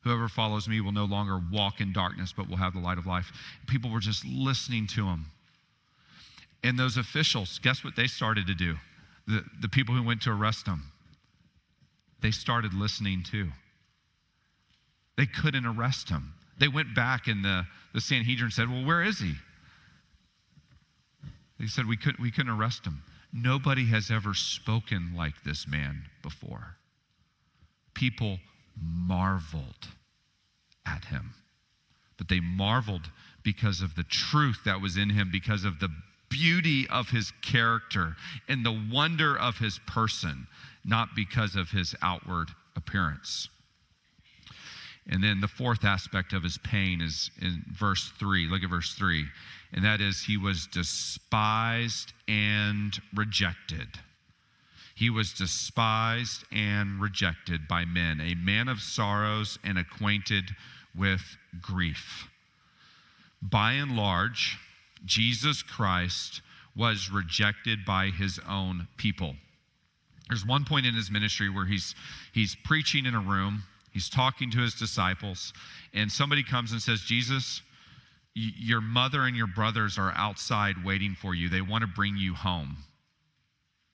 [0.04, 3.06] Whoever follows me will no longer walk in darkness, but will have the light of
[3.06, 3.32] life.
[3.66, 5.26] People were just listening to him.
[6.64, 8.76] And those officials, guess what they started to do?
[9.26, 10.84] The, the people who went to arrest him,
[12.20, 13.50] they started listening too.
[15.16, 16.34] They couldn't arrest him.
[16.58, 19.34] They went back and the, the Sanhedrin said, Well, where is he?
[21.62, 23.02] They said, we couldn't, we couldn't arrest him.
[23.32, 26.76] Nobody has ever spoken like this man before.
[27.94, 28.38] People
[28.80, 29.88] marveled
[30.86, 31.34] at him.
[32.16, 33.10] But they marveled
[33.42, 35.88] because of the truth that was in him, because of the
[36.28, 38.16] beauty of his character
[38.48, 40.46] and the wonder of his person,
[40.84, 43.48] not because of his outward appearance.
[45.08, 48.48] And then the fourth aspect of his pain is in verse 3.
[48.48, 49.26] Look at verse 3.
[49.72, 53.88] And that is, he was despised and rejected.
[55.02, 60.50] He was despised and rejected by men, a man of sorrows and acquainted
[60.96, 62.28] with grief.
[63.42, 64.58] By and large,
[65.04, 66.40] Jesus Christ
[66.76, 69.34] was rejected by his own people.
[70.28, 71.96] There's one point in his ministry where he's,
[72.32, 75.52] he's preaching in a room, he's talking to his disciples,
[75.92, 77.60] and somebody comes and says, Jesus,
[78.34, 81.48] your mother and your brothers are outside waiting for you.
[81.48, 82.76] They want to bring you home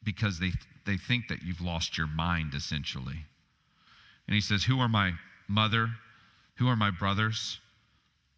[0.04, 0.52] because they,
[0.89, 3.26] they think that you've lost your mind, essentially.
[4.26, 5.12] And he says, Who are my
[5.47, 5.91] mother?
[6.57, 7.61] Who are my brothers?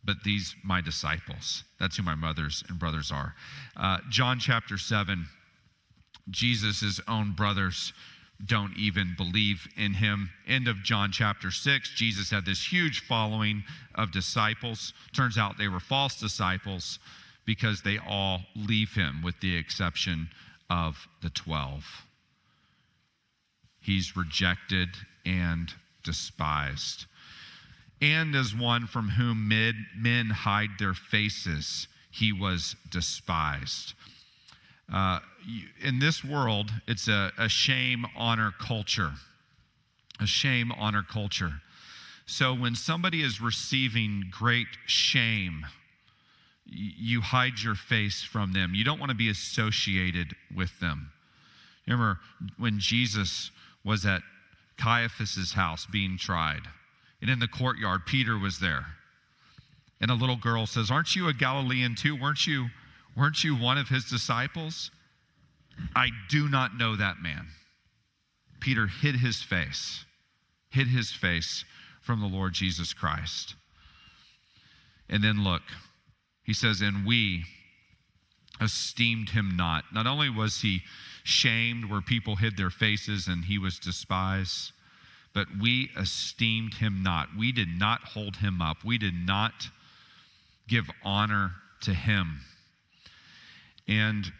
[0.05, 1.65] but these my disciples.
[1.79, 3.35] That's who my mothers and brothers are.
[3.77, 5.27] Uh, John chapter 7,
[6.31, 7.93] Jesus' own brothers
[8.45, 10.31] don't even believe in him.
[10.49, 14.95] End of John chapter 6, Jesus had this huge following of disciples.
[15.15, 16.99] Turns out they were false disciples
[17.45, 20.31] because they all leave him, with the exception
[20.71, 22.07] of the 12.
[23.81, 24.91] He's rejected
[25.25, 25.73] and
[26.05, 27.07] despised
[28.01, 33.93] and as one from whom men hide their faces, he was despised.
[34.93, 35.21] Uh,
[35.83, 39.13] in this world, it's a, a shame honor culture.
[40.19, 41.61] A shame honor culture.
[42.27, 45.67] So when somebody is receiving great shame,
[46.65, 48.75] you hide your face from them.
[48.75, 51.11] You don't want to be associated with them.
[51.87, 52.21] Remember
[52.57, 53.51] when Jesus
[53.85, 54.23] was at
[54.77, 56.63] Caiaphas's house being tried?
[57.21, 58.87] And in the courtyard, Peter was there.
[60.01, 62.17] And a little girl says, Aren't you a Galilean too?
[62.17, 62.69] Weren't you,
[63.17, 64.91] weren't you one of his disciples?
[65.95, 67.49] I do not know that man.
[68.61, 70.05] Peter hid his face,
[70.71, 71.65] hid his face
[72.01, 73.55] from the Lord Jesus Christ.
[75.09, 75.63] And then look,
[76.43, 77.45] he says, And we
[78.61, 79.85] esteemed him not.
[79.93, 80.83] Not only was he
[81.31, 84.73] shamed where people hid their faces and he was despised,
[85.33, 87.29] but we esteemed him not.
[87.39, 88.85] We did not hold him up.
[88.85, 89.69] We did not
[90.69, 91.53] give honor
[91.83, 92.41] to him.
[93.87, 94.33] And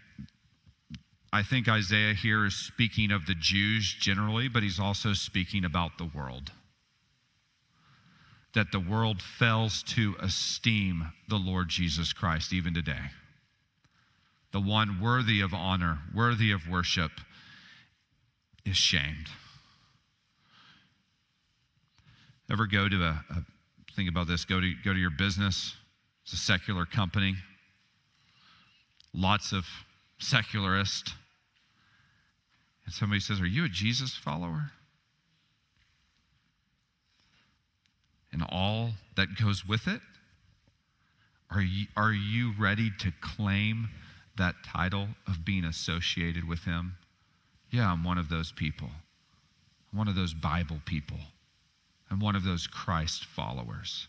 [1.33, 5.97] I think Isaiah here is speaking of the Jews generally, but he's also speaking about
[5.97, 6.53] the world.
[8.55, 13.11] That the world fails to esteem the Lord Jesus Christ even today.
[14.53, 17.13] The one worthy of honor, worthy of worship,
[18.65, 19.29] is shamed.
[22.51, 23.45] Ever go to a, a
[23.95, 25.77] think about this, go to go to your business.
[26.25, 27.37] It's a secular company.
[29.15, 29.67] Lots of
[30.19, 31.15] secularists.
[32.85, 34.73] And somebody says, Are you a Jesus follower?
[38.33, 40.01] And all that goes with it?
[41.51, 43.89] Are you, are you ready to claim
[44.41, 46.97] that title of being associated with Him?
[47.71, 48.91] Yeah, I'm one of those people.
[49.93, 51.19] I'm one of those Bible people.
[52.11, 54.09] I'm one of those Christ followers.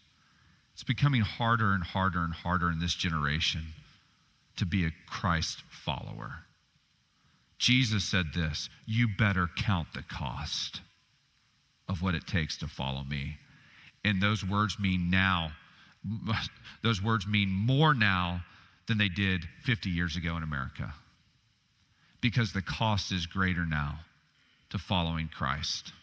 [0.74, 3.74] It's becoming harder and harder and harder in this generation
[4.58, 6.46] to be a Christ follower.
[7.60, 10.82] Jesus said this You better count the cost
[11.88, 13.38] of what it takes to follow me.
[14.04, 15.52] And those words mean now,
[16.84, 18.42] those words mean more now
[18.92, 20.94] than they did 50 years ago in America.
[22.20, 24.00] Because the cost is greater now
[24.70, 25.94] to following Christ.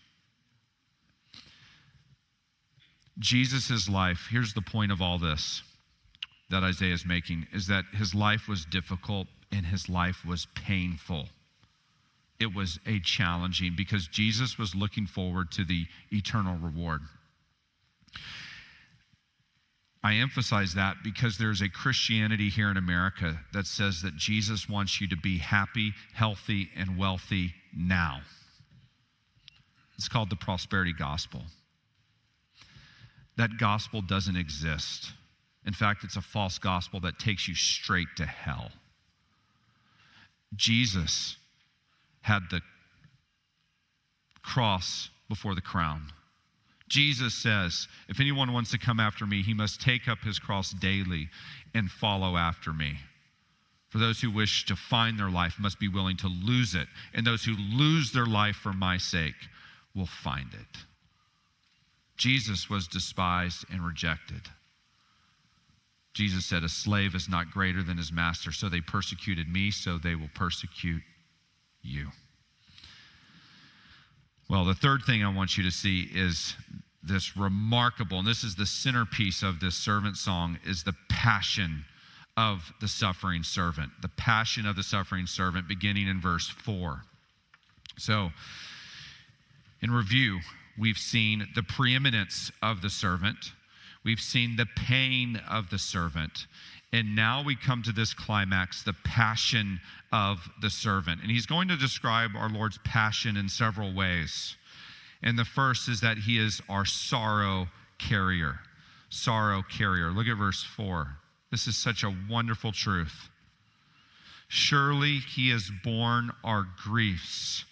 [3.18, 5.62] Jesus' life, here's the point of all this
[6.48, 11.26] that Isaiah is making, is that his life was difficult and his life was painful.
[12.40, 17.02] It was a challenging because Jesus was looking forward to the eternal reward.
[20.02, 25.00] I emphasize that because there's a Christianity here in America that says that Jesus wants
[25.00, 28.20] you to be happy, healthy, and wealthy now.
[29.96, 31.42] It's called the prosperity gospel.
[33.36, 35.12] That gospel doesn't exist.
[35.66, 38.70] In fact, it's a false gospel that takes you straight to hell.
[40.54, 41.36] Jesus
[42.22, 42.62] had the
[44.42, 46.12] cross before the crown.
[46.88, 50.72] Jesus says, If anyone wants to come after me, he must take up his cross
[50.72, 51.28] daily
[51.74, 52.98] and follow after me.
[53.88, 57.26] For those who wish to find their life must be willing to lose it, and
[57.26, 59.48] those who lose their life for my sake
[59.94, 60.84] will find it.
[62.16, 64.42] Jesus was despised and rejected.
[66.12, 69.98] Jesus said, A slave is not greater than his master, so they persecuted me, so
[69.98, 71.02] they will persecute
[71.80, 72.08] you.
[74.50, 76.56] Well, the third thing I want you to see is
[77.08, 81.84] this remarkable, and this is the centerpiece of this servant song, is the passion
[82.36, 83.90] of the suffering servant.
[84.00, 87.02] The passion of the suffering servant, beginning in verse 4.
[87.96, 88.30] So,
[89.82, 90.40] in review,
[90.78, 93.52] we've seen the preeminence of the servant,
[94.04, 96.46] we've seen the pain of the servant,
[96.92, 99.80] and now we come to this climax, the passion
[100.12, 101.20] of the servant.
[101.22, 104.56] And he's going to describe our Lord's passion in several ways.
[105.22, 108.60] And the first is that he is our sorrow carrier.
[109.10, 110.10] Sorrow carrier.
[110.10, 111.16] Look at verse 4.
[111.50, 113.28] This is such a wonderful truth.
[114.48, 117.64] Surely he has borne our griefs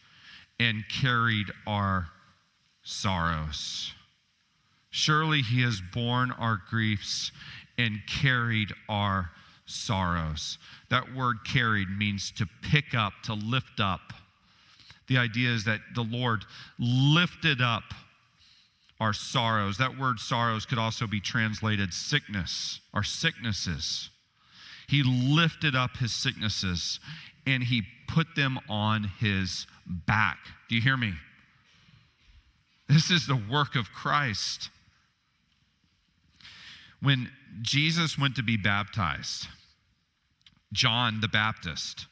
[0.59, 2.09] and carried our
[2.82, 3.94] sorrows.
[4.90, 7.32] Surely he has borne our griefs
[7.76, 9.30] and carried our
[9.66, 10.59] sorrows.
[10.88, 14.12] That word carried means to pick up, to lift up.
[15.09, 16.45] The idea is that the Lord
[16.79, 17.95] lifted up
[18.99, 19.79] our sorrows.
[19.79, 24.11] That word sorrows could also be translated sickness, our sicknesses.
[24.89, 27.01] He lifted up his sicknesses
[27.47, 30.39] and he put them on his back.
[30.69, 31.15] Do you hear me?
[32.89, 34.71] This is the work of Christ.
[37.03, 37.31] When
[37.63, 39.49] Jesus went to be baptized,
[40.73, 42.07] John the Baptist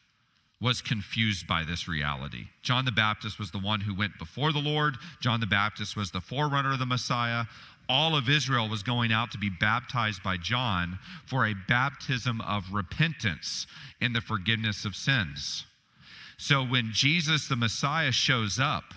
[0.60, 2.46] was confused by this reality.
[2.62, 6.10] John the Baptist was the one who went before the Lord, John the Baptist was
[6.10, 7.44] the forerunner of the Messiah.
[7.86, 12.72] All of Israel was going out to be baptized by John for a baptism of
[12.72, 13.66] repentance
[14.00, 15.66] in the forgiveness of sins.
[16.38, 18.94] So when Jesus the Messiah shows up,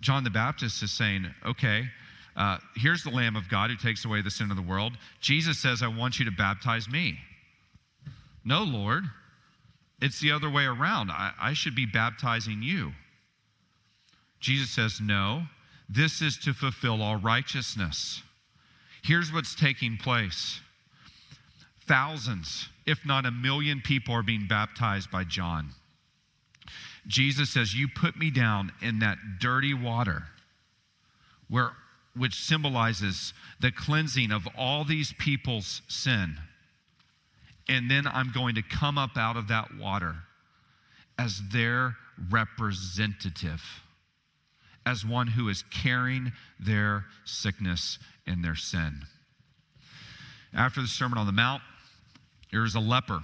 [0.00, 1.88] John the Baptist is saying, okay,
[2.36, 4.92] uh, here's the Lamb of God who takes away the sin of the world.
[5.20, 7.18] Jesus says, I want you to baptize me.
[8.44, 9.04] No, Lord.
[10.02, 11.12] It's the other way around.
[11.12, 12.92] I, I should be baptizing you.
[14.40, 15.44] Jesus says, No,
[15.88, 18.24] this is to fulfill all righteousness.
[19.00, 20.60] Here's what's taking place
[21.86, 25.68] thousands, if not a million people, are being baptized by John.
[27.06, 30.24] Jesus says, You put me down in that dirty water
[31.48, 31.72] where
[32.16, 36.38] which symbolizes the cleansing of all these people's sin
[37.72, 40.16] and then I'm going to come up out of that water
[41.18, 41.96] as their
[42.30, 43.62] representative,
[44.84, 49.06] as one who is carrying their sickness and their sin.
[50.52, 51.62] After the Sermon on the Mount,
[52.50, 53.20] there was a leper.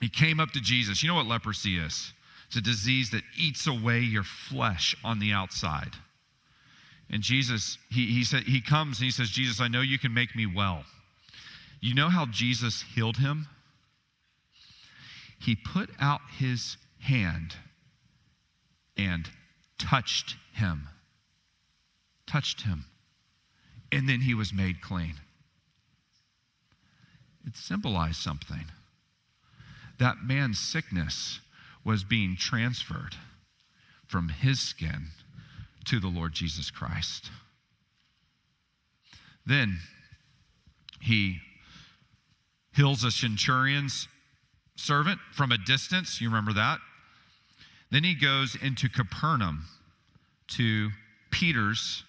[0.00, 1.02] He came up to Jesus.
[1.02, 2.12] You know what leprosy is?
[2.46, 5.94] It's a disease that eats away your flesh on the outside.
[7.10, 10.14] And Jesus, he, he said, he comes and he says, Jesus, I know you can
[10.14, 10.84] make me well.
[11.82, 13.48] You know how Jesus healed him?
[15.38, 17.56] He put out his hand
[18.96, 19.28] and
[19.78, 20.88] touched him.
[22.24, 22.84] Touched him.
[23.90, 25.14] And then he was made clean.
[27.44, 28.66] It symbolized something.
[29.98, 31.40] That man's sickness
[31.84, 33.16] was being transferred
[34.06, 35.08] from his skin
[35.86, 37.28] to the Lord Jesus Christ.
[39.44, 39.80] Then
[41.00, 41.40] he
[42.74, 44.08] heals a centurion's
[44.76, 46.20] servant from a distance.
[46.20, 46.78] You remember that?
[47.90, 49.66] Then he goes into Capernaum
[50.48, 50.90] to
[51.30, 52.04] Peter's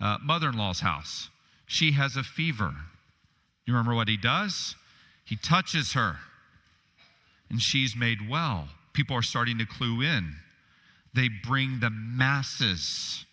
[0.00, 1.28] uh, mother in law's house.
[1.66, 2.74] She has a fever.
[3.64, 4.74] You remember what he does?
[5.24, 6.16] He touches her,
[7.48, 8.68] and she's made well.
[8.92, 10.34] People are starting to clue in.
[11.14, 13.24] They bring the masses,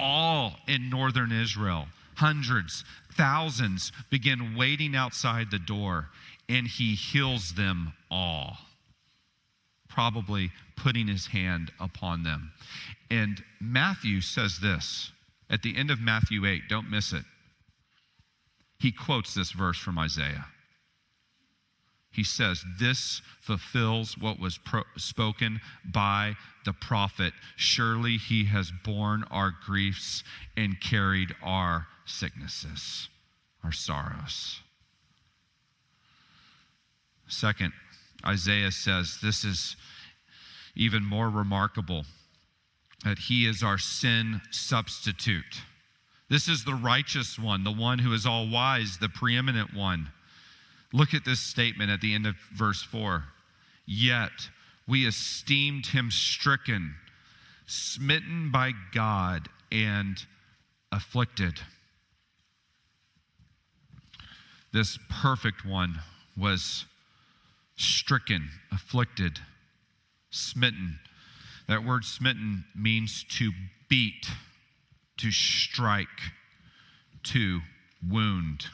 [0.00, 1.86] all in northern Israel,
[2.20, 6.10] hundreds, thousands begin waiting outside the door,
[6.48, 8.58] and he heals them all,
[9.88, 12.52] probably putting his hand upon them.
[13.10, 15.12] And Matthew says this
[15.48, 17.24] at the end of Matthew 8, don't miss it.
[18.78, 20.46] he quotes this verse from Isaiah.
[22.12, 27.32] He says, This fulfills what was pro- spoken by the prophet.
[27.56, 30.24] Surely he has borne our griefs
[30.56, 33.08] and carried our sicknesses,
[33.64, 34.60] our sorrows.
[37.28, 37.72] Second,
[38.26, 39.76] Isaiah says this is
[40.74, 42.04] even more remarkable
[43.04, 45.62] that he is our sin substitute.
[46.28, 50.10] This is the righteous one, the one who is all wise, the preeminent one.
[50.92, 53.24] Look at this statement at the end of verse 4.
[53.86, 54.50] Yet
[54.86, 56.94] we esteemed him stricken,
[57.66, 60.18] smitten by God, and
[60.92, 61.60] afflicted.
[64.72, 66.00] This perfect one
[66.36, 66.86] was
[67.76, 69.40] stricken, afflicted,
[70.30, 71.00] smitten.
[71.66, 73.52] That word smitten means to
[73.88, 74.26] beat,
[75.18, 76.32] to strike,
[77.24, 77.60] to
[78.08, 78.66] wound.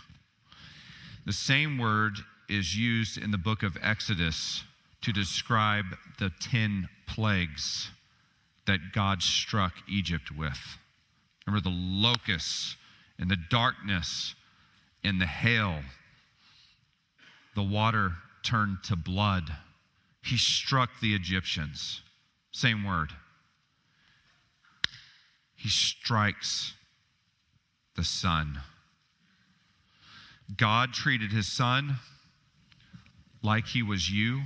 [1.25, 2.19] The same word
[2.49, 4.65] is used in the book of Exodus
[5.03, 7.91] to describe the 10 plagues
[8.67, 10.79] that God struck Egypt with.
[11.47, 12.77] Remember the locusts
[13.19, 14.35] and the darkness
[15.07, 15.83] and the hail,
[17.55, 19.53] the water turned to blood.
[20.23, 22.03] He struck the Egyptians.
[22.51, 23.11] Same word.
[25.55, 26.75] He strikes
[27.95, 28.61] the son.
[30.57, 31.97] God treated his son
[33.43, 34.43] like he was you,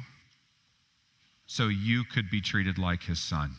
[1.46, 3.56] so you could be treated like his son.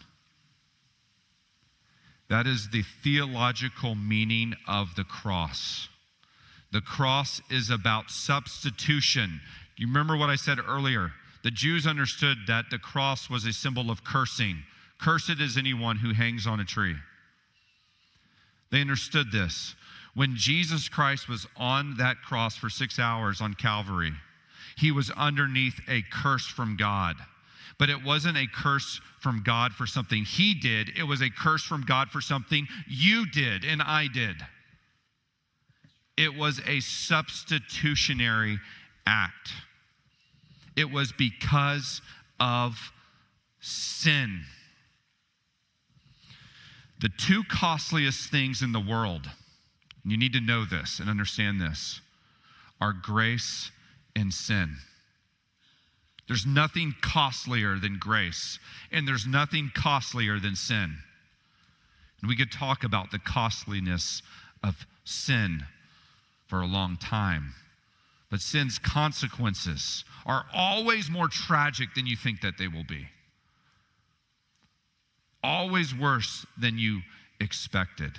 [2.29, 5.89] That is the theological meaning of the cross.
[6.71, 9.41] The cross is about substitution.
[9.75, 11.11] You remember what I said earlier?
[11.43, 14.63] The Jews understood that the cross was a symbol of cursing.
[14.99, 16.95] Cursed is anyone who hangs on a tree.
[18.71, 19.75] They understood this.
[20.13, 24.13] When Jesus Christ was on that cross for six hours on Calvary,
[24.77, 27.15] he was underneath a curse from God.
[27.77, 31.63] But it wasn't a curse from God for something he did, it was a curse
[31.63, 34.35] from God for something you did and I did.
[36.17, 38.59] It was a substitutionary
[39.05, 39.51] act.
[40.75, 42.01] It was because
[42.39, 42.91] of
[43.59, 44.41] sin.
[46.99, 49.29] The two costliest things in the world,
[50.05, 52.01] you need to know this and understand this,
[52.79, 53.71] are grace
[54.15, 54.77] and sin.
[56.27, 58.59] There's nothing costlier than grace,
[58.91, 60.97] and there's nothing costlier than sin.
[62.21, 64.21] And we could talk about the costliness
[64.63, 65.65] of sin
[66.51, 67.53] for a long time.
[68.29, 73.07] But sin's consequences are always more tragic than you think that they will be.
[75.41, 77.03] Always worse than you
[77.39, 78.11] expected.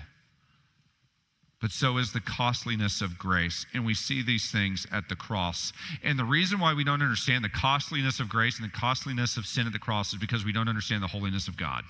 [1.60, 3.66] But so is the costliness of grace.
[3.74, 5.74] And we see these things at the cross.
[6.02, 9.44] And the reason why we don't understand the costliness of grace and the costliness of
[9.44, 11.84] sin at the cross is because we don't understand the holiness of God.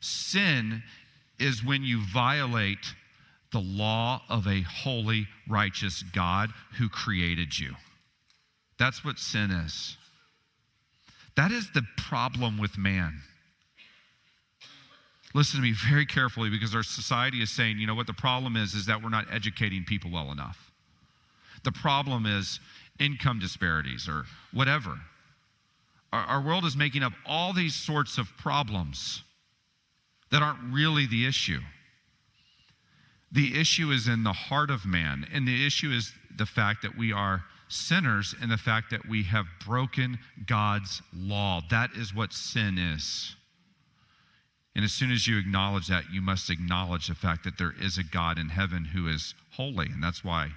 [0.00, 0.82] Sin
[1.38, 2.94] is when you violate
[3.52, 7.74] the law of a holy, righteous God who created you.
[8.78, 9.96] That's what sin is.
[11.36, 13.22] That is the problem with man.
[15.32, 18.56] Listen to me very carefully because our society is saying, you know what the problem
[18.56, 20.70] is is that we're not educating people well enough.
[21.62, 22.58] The problem is
[22.98, 25.00] income disparities or whatever.
[26.12, 29.22] Our, our world is making up all these sorts of problems
[30.30, 31.60] that aren't really the issue.
[33.32, 36.96] The issue is in the heart of man, and the issue is the fact that
[36.96, 41.60] we are sinners and the fact that we have broken God's law.
[41.70, 43.36] That is what sin is.
[44.74, 47.98] And as soon as you acknowledge that, you must acknowledge the fact that there is
[47.98, 49.86] a God in heaven who is holy.
[49.86, 50.50] And that's why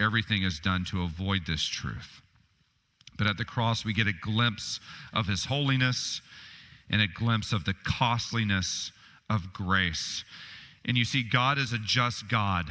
[0.00, 2.22] everything is done to avoid this truth.
[3.16, 4.80] But at the cross, we get a glimpse
[5.12, 6.22] of his holiness
[6.90, 8.90] and a glimpse of the costliness
[9.28, 10.24] of grace.
[10.84, 12.66] And you see, God is a just God.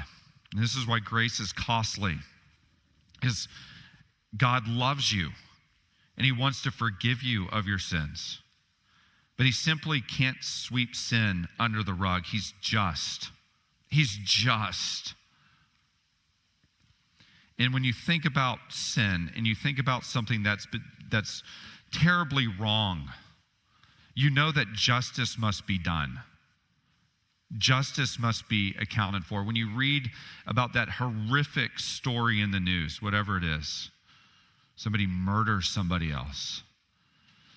[0.54, 2.18] And this is why grace is costly.
[3.24, 3.48] Is
[4.36, 5.30] God loves you
[6.18, 8.42] and he wants to forgive you of your sins.
[9.38, 12.26] But he simply can't sweep sin under the rug.
[12.26, 13.32] He's just.
[13.88, 15.14] He's just.
[17.58, 20.68] And when you think about sin and you think about something that's,
[21.10, 21.44] that's
[21.94, 23.12] terribly wrong,
[24.16, 26.22] you know that justice must be done
[27.58, 29.44] justice must be accounted for.
[29.44, 30.10] When you read
[30.48, 33.92] about that horrific story in the news, whatever it is,
[34.76, 36.64] somebody murders somebody else,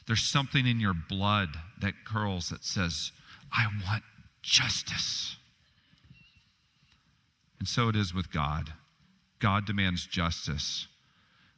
[0.06, 1.48] there's something in your blood
[1.80, 3.12] that curls that says,
[3.52, 4.02] I want
[4.42, 5.36] justice.
[7.58, 8.74] And so it is with God.
[9.38, 10.86] God demands justice.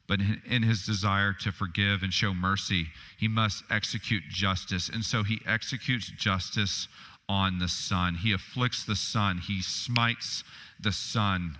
[0.07, 4.89] But in his desire to forgive and show mercy, he must execute justice.
[4.89, 6.87] And so he executes justice
[7.29, 8.17] on the Son.
[8.17, 10.45] He afflicts the Son, he smites
[10.79, 11.59] the Son.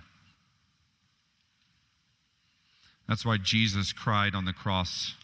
[3.07, 5.15] That's why Jesus cried on the cross,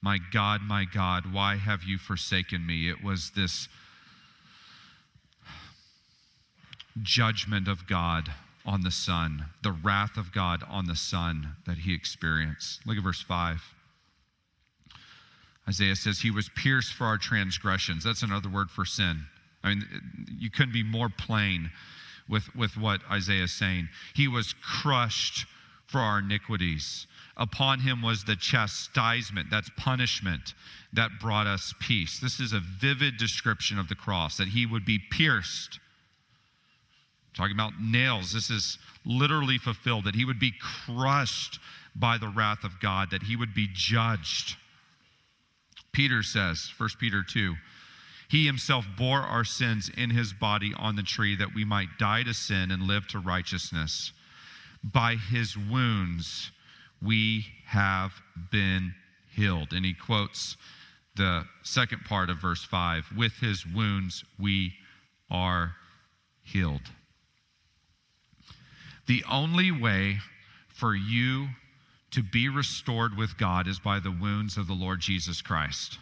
[0.00, 2.88] My God, my God, why have you forsaken me?
[2.88, 3.68] It was this
[7.02, 8.32] judgment of God
[8.64, 12.86] on the Son, the wrath of God on the Son that he experienced.
[12.86, 13.74] Look at verse 5.
[15.68, 18.04] Isaiah says, He was pierced for our transgressions.
[18.04, 19.24] That's another word for sin.
[19.64, 19.84] I mean,
[20.38, 21.70] you couldn't be more plain
[22.28, 23.88] with, with what Isaiah is saying.
[24.14, 25.46] He was crushed
[25.86, 27.06] for our iniquities.
[27.36, 30.54] Upon him was the chastisement, that's punishment,
[30.92, 32.20] that brought us peace.
[32.20, 35.80] This is a vivid description of the cross, that he would be pierced.
[37.34, 41.58] Talking about nails, this is literally fulfilled, that he would be crushed
[41.96, 44.56] by the wrath of God, that he would be judged.
[45.92, 47.54] Peter says, 1 Peter 2,
[48.28, 52.22] he himself bore our sins in his body on the tree that we might die
[52.22, 54.12] to sin and live to righteousness.
[54.82, 56.50] By his wounds
[57.02, 58.94] we have been
[59.34, 59.72] healed.
[59.72, 60.56] And he quotes
[61.16, 64.74] the second part of verse 5 with his wounds we
[65.30, 65.76] are
[66.42, 66.92] healed.
[69.06, 70.18] The only way
[70.68, 71.48] for you
[72.10, 75.98] to be restored with God is by the wounds of the Lord Jesus Christ.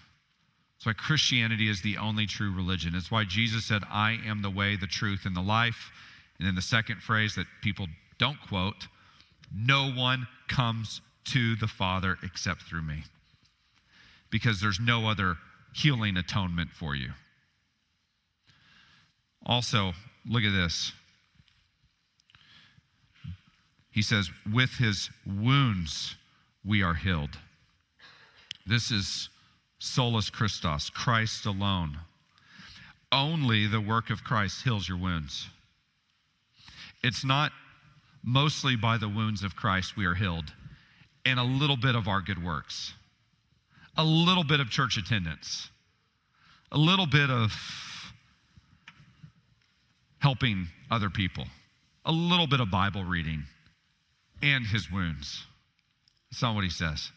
[0.82, 2.96] That's why Christianity is the only true religion.
[2.96, 5.92] It's why Jesus said, I am the way, the truth, and the life.
[6.38, 7.86] And then the second phrase that people
[8.18, 8.88] don't quote
[9.54, 13.04] no one comes to the Father except through me.
[14.28, 15.36] Because there's no other
[15.72, 17.10] healing atonement for you.
[19.46, 19.92] Also,
[20.26, 20.90] look at this.
[23.92, 26.16] He says, with his wounds
[26.64, 27.38] we are healed.
[28.66, 29.28] This is
[29.82, 31.98] solus Christus, Christ alone.
[33.10, 35.48] Only the work of Christ heals your wounds.
[37.02, 37.50] It's not
[38.22, 40.52] mostly by the wounds of Christ we are healed,
[41.26, 42.94] and a little bit of our good works,
[43.96, 45.68] a little bit of church attendance,
[46.70, 47.52] a little bit of
[50.20, 51.46] helping other people,
[52.04, 53.42] a little bit of Bible reading,
[54.40, 55.42] and his wounds.
[56.30, 57.10] That's not what he says.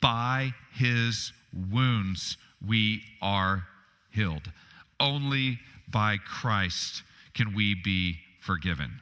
[0.00, 1.32] By his
[1.70, 2.36] wounds
[2.66, 3.66] we are
[4.10, 4.52] healed.
[4.98, 7.02] Only by Christ
[7.34, 9.00] can we be forgiven.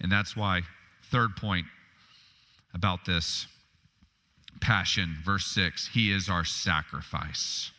[0.00, 0.62] And that's why,
[1.02, 1.66] third point
[2.74, 3.46] about this
[4.60, 7.70] passion, verse 6, he is our sacrifice.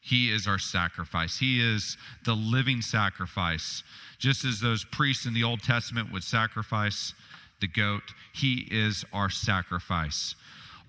[0.00, 1.38] He is our sacrifice.
[1.38, 3.82] He is the living sacrifice.
[4.18, 7.12] Just as those priests in the Old Testament would sacrifice
[7.60, 10.34] the goat, he is our sacrifice.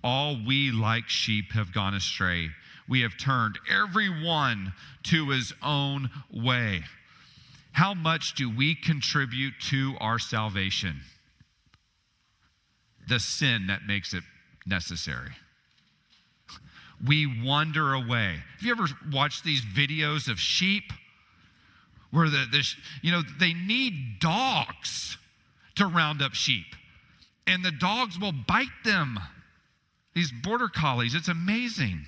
[0.04, 2.50] All we like sheep have gone astray.
[2.88, 4.74] We have turned every one
[5.04, 6.84] to his own way.
[7.74, 11.02] How much do we contribute to our salvation?
[13.08, 14.24] The sin that makes it
[14.66, 15.32] necessary.
[17.06, 18.44] We wander away.
[18.58, 20.92] Have you ever watched these videos of sheep
[22.12, 22.68] where the, the
[23.02, 25.18] you know they need dogs
[25.76, 26.76] to round up sheep
[27.48, 29.20] and the dogs will bite them
[30.20, 32.06] these border collies it's amazing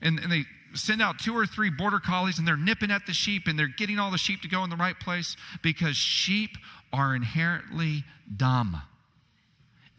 [0.00, 3.12] and, and they send out two or three border collies and they're nipping at the
[3.12, 6.50] sheep and they're getting all the sheep to go in the right place because sheep
[6.92, 8.80] are inherently dumb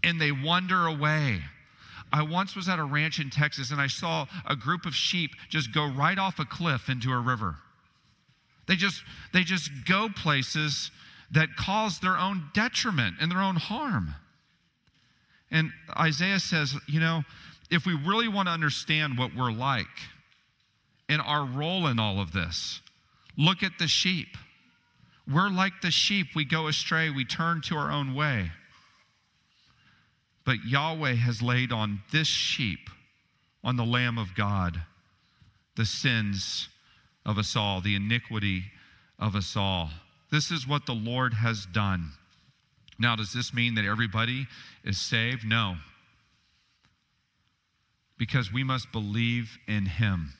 [0.03, 1.41] and they wander away.
[2.11, 5.31] I once was at a ranch in Texas and I saw a group of sheep
[5.49, 7.57] just go right off a cliff into a river.
[8.67, 10.91] They just they just go places
[11.31, 14.15] that cause their own detriment and their own harm.
[15.51, 17.23] And Isaiah says, you know,
[17.71, 19.87] if we really want to understand what we're like,
[21.09, 22.81] and our role in all of this.
[23.35, 24.37] Look at the sheep.
[25.27, 26.27] We're like the sheep.
[26.35, 28.51] We go astray, we turn to our own way.
[30.45, 32.89] But Yahweh has laid on this sheep,
[33.63, 34.83] on the Lamb of God,
[35.75, 36.69] the sins
[37.25, 38.65] of us all, the iniquity
[39.19, 39.89] of us all.
[40.31, 42.11] This is what the Lord has done.
[42.99, 44.47] Now, does this mean that everybody
[44.83, 45.45] is saved?
[45.45, 45.77] No.
[48.17, 50.33] Because we must believe in Him.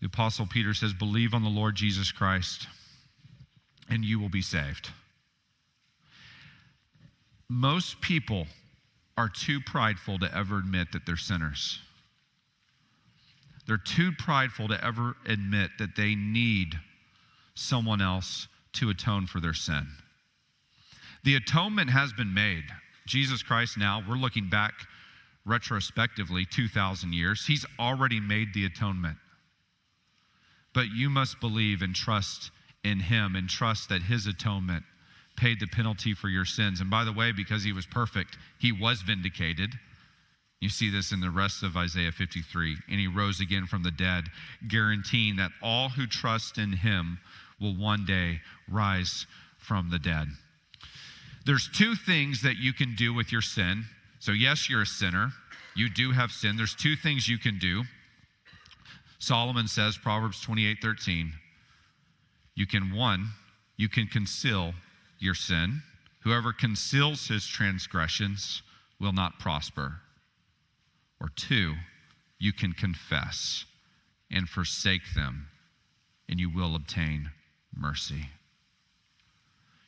[0.00, 2.66] The Apostle Peter says, Believe on the Lord Jesus Christ,
[3.88, 4.90] and you will be saved.
[7.48, 8.48] Most people
[9.16, 11.78] are too prideful to ever admit that they're sinners.
[13.66, 16.80] They're too prideful to ever admit that they need
[17.54, 19.88] someone else to atone for their sin.
[21.24, 22.64] The atonement has been made.
[23.06, 24.74] Jesus Christ, now, we're looking back
[25.46, 27.46] retrospectively 2,000 years.
[27.46, 29.18] He's already made the atonement.
[30.72, 32.50] But you must believe and trust
[32.82, 34.84] in Him and trust that His atonement
[35.36, 36.80] paid the penalty for your sins.
[36.80, 39.74] And by the way, because He was perfect, He was vindicated.
[40.60, 42.76] You see this in the rest of Isaiah 53.
[42.88, 44.24] And He rose again from the dead,
[44.66, 47.18] guaranteeing that all who trust in Him
[47.60, 49.26] will one day rise
[49.58, 50.28] from the dead.
[51.46, 53.84] There's two things that you can do with your sin.
[54.18, 55.30] So, yes, you're a sinner.
[55.76, 56.56] You do have sin.
[56.56, 57.82] There's two things you can do.
[59.18, 61.32] Solomon says, Proverbs 28 13,
[62.54, 63.28] you can, one,
[63.76, 64.74] you can conceal
[65.18, 65.82] your sin.
[66.20, 68.62] Whoever conceals his transgressions
[69.00, 70.00] will not prosper.
[71.20, 71.74] Or two,
[72.38, 73.64] you can confess
[74.30, 75.48] and forsake them,
[76.28, 77.30] and you will obtain
[77.76, 78.28] mercy.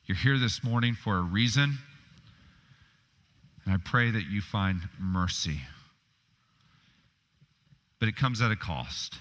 [0.07, 1.79] You're here this morning for a reason,
[3.65, 5.63] and I pray that you find mercy.
[7.99, 9.15] But it comes at a cost.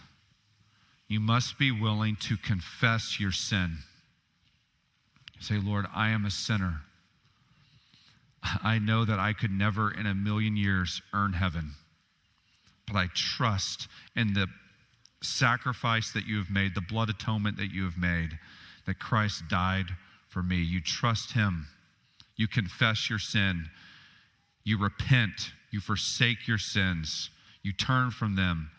[1.07, 3.77] You must be willing to confess your sin.
[5.39, 6.81] Say, Lord, I am a sinner.
[8.63, 11.71] I know that I could never in a million years earn heaven,
[12.85, 14.47] but I trust in the
[15.21, 18.37] sacrifice that you have made, the blood atonement that you have made,
[18.85, 19.87] that Christ died
[20.27, 20.57] for me.
[20.57, 21.67] You trust Him.
[22.35, 23.69] You confess your sin.
[24.63, 25.51] You repent.
[25.71, 27.29] You forsake your sins.
[27.63, 28.69] You turn from them.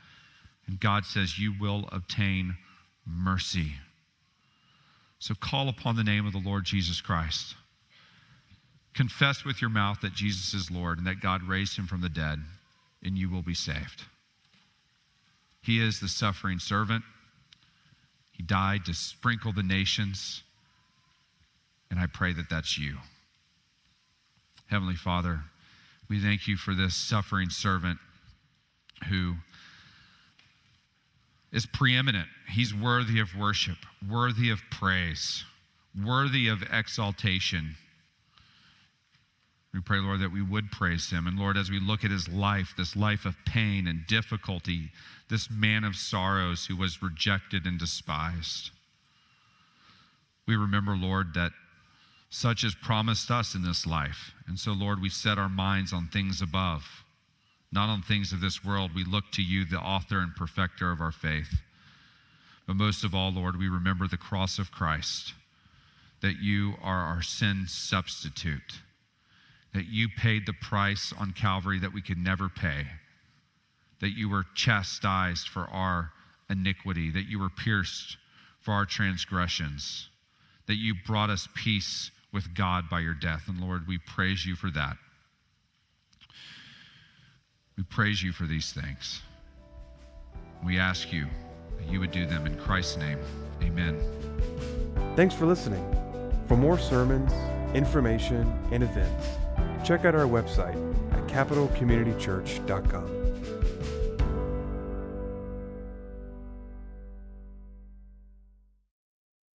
[0.66, 2.56] And God says, You will obtain
[3.06, 3.74] mercy.
[5.18, 7.54] So call upon the name of the Lord Jesus Christ.
[8.94, 12.08] Confess with your mouth that Jesus is Lord and that God raised him from the
[12.08, 12.40] dead,
[13.02, 14.04] and you will be saved.
[15.62, 17.04] He is the suffering servant.
[18.36, 20.42] He died to sprinkle the nations.
[21.90, 22.98] And I pray that that's you.
[24.68, 25.40] Heavenly Father,
[26.08, 27.98] we thank you for this suffering servant
[29.08, 29.36] who
[31.52, 32.28] is preeminent.
[32.48, 35.44] He's worthy of worship, worthy of praise,
[35.98, 37.76] worthy of exaltation.
[39.72, 41.26] We pray, Lord, that we would praise him.
[41.26, 44.90] And Lord, as we look at his life, this life of pain and difficulty,
[45.28, 48.70] this man of sorrows who was rejected and despised,
[50.46, 51.52] we remember, Lord, that
[52.30, 54.34] such is promised us in this life.
[54.46, 57.04] And so, Lord, we set our minds on things above,
[57.72, 58.94] not on things of this world.
[58.94, 61.62] We look to you, the author and perfecter of our faith.
[62.66, 65.34] But most of all, Lord, we remember the cross of Christ,
[66.20, 68.80] that you are our sin substitute,
[69.72, 72.86] that you paid the price on Calvary that we could never pay,
[74.00, 76.12] that you were chastised for our
[76.48, 78.16] iniquity, that you were pierced
[78.60, 80.08] for our transgressions,
[80.66, 83.44] that you brought us peace with God by your death.
[83.48, 84.96] And Lord, we praise you for that.
[87.76, 89.22] We praise you for these things.
[90.64, 91.26] We ask you
[91.78, 93.18] that you would do them in Christ's name.
[93.62, 93.98] Amen.
[95.14, 95.84] Thanks for listening.
[96.48, 97.32] For more sermons,
[97.74, 99.28] information, and events,
[99.84, 100.76] check out our website
[101.12, 103.15] at capitalcommunitychurch.com.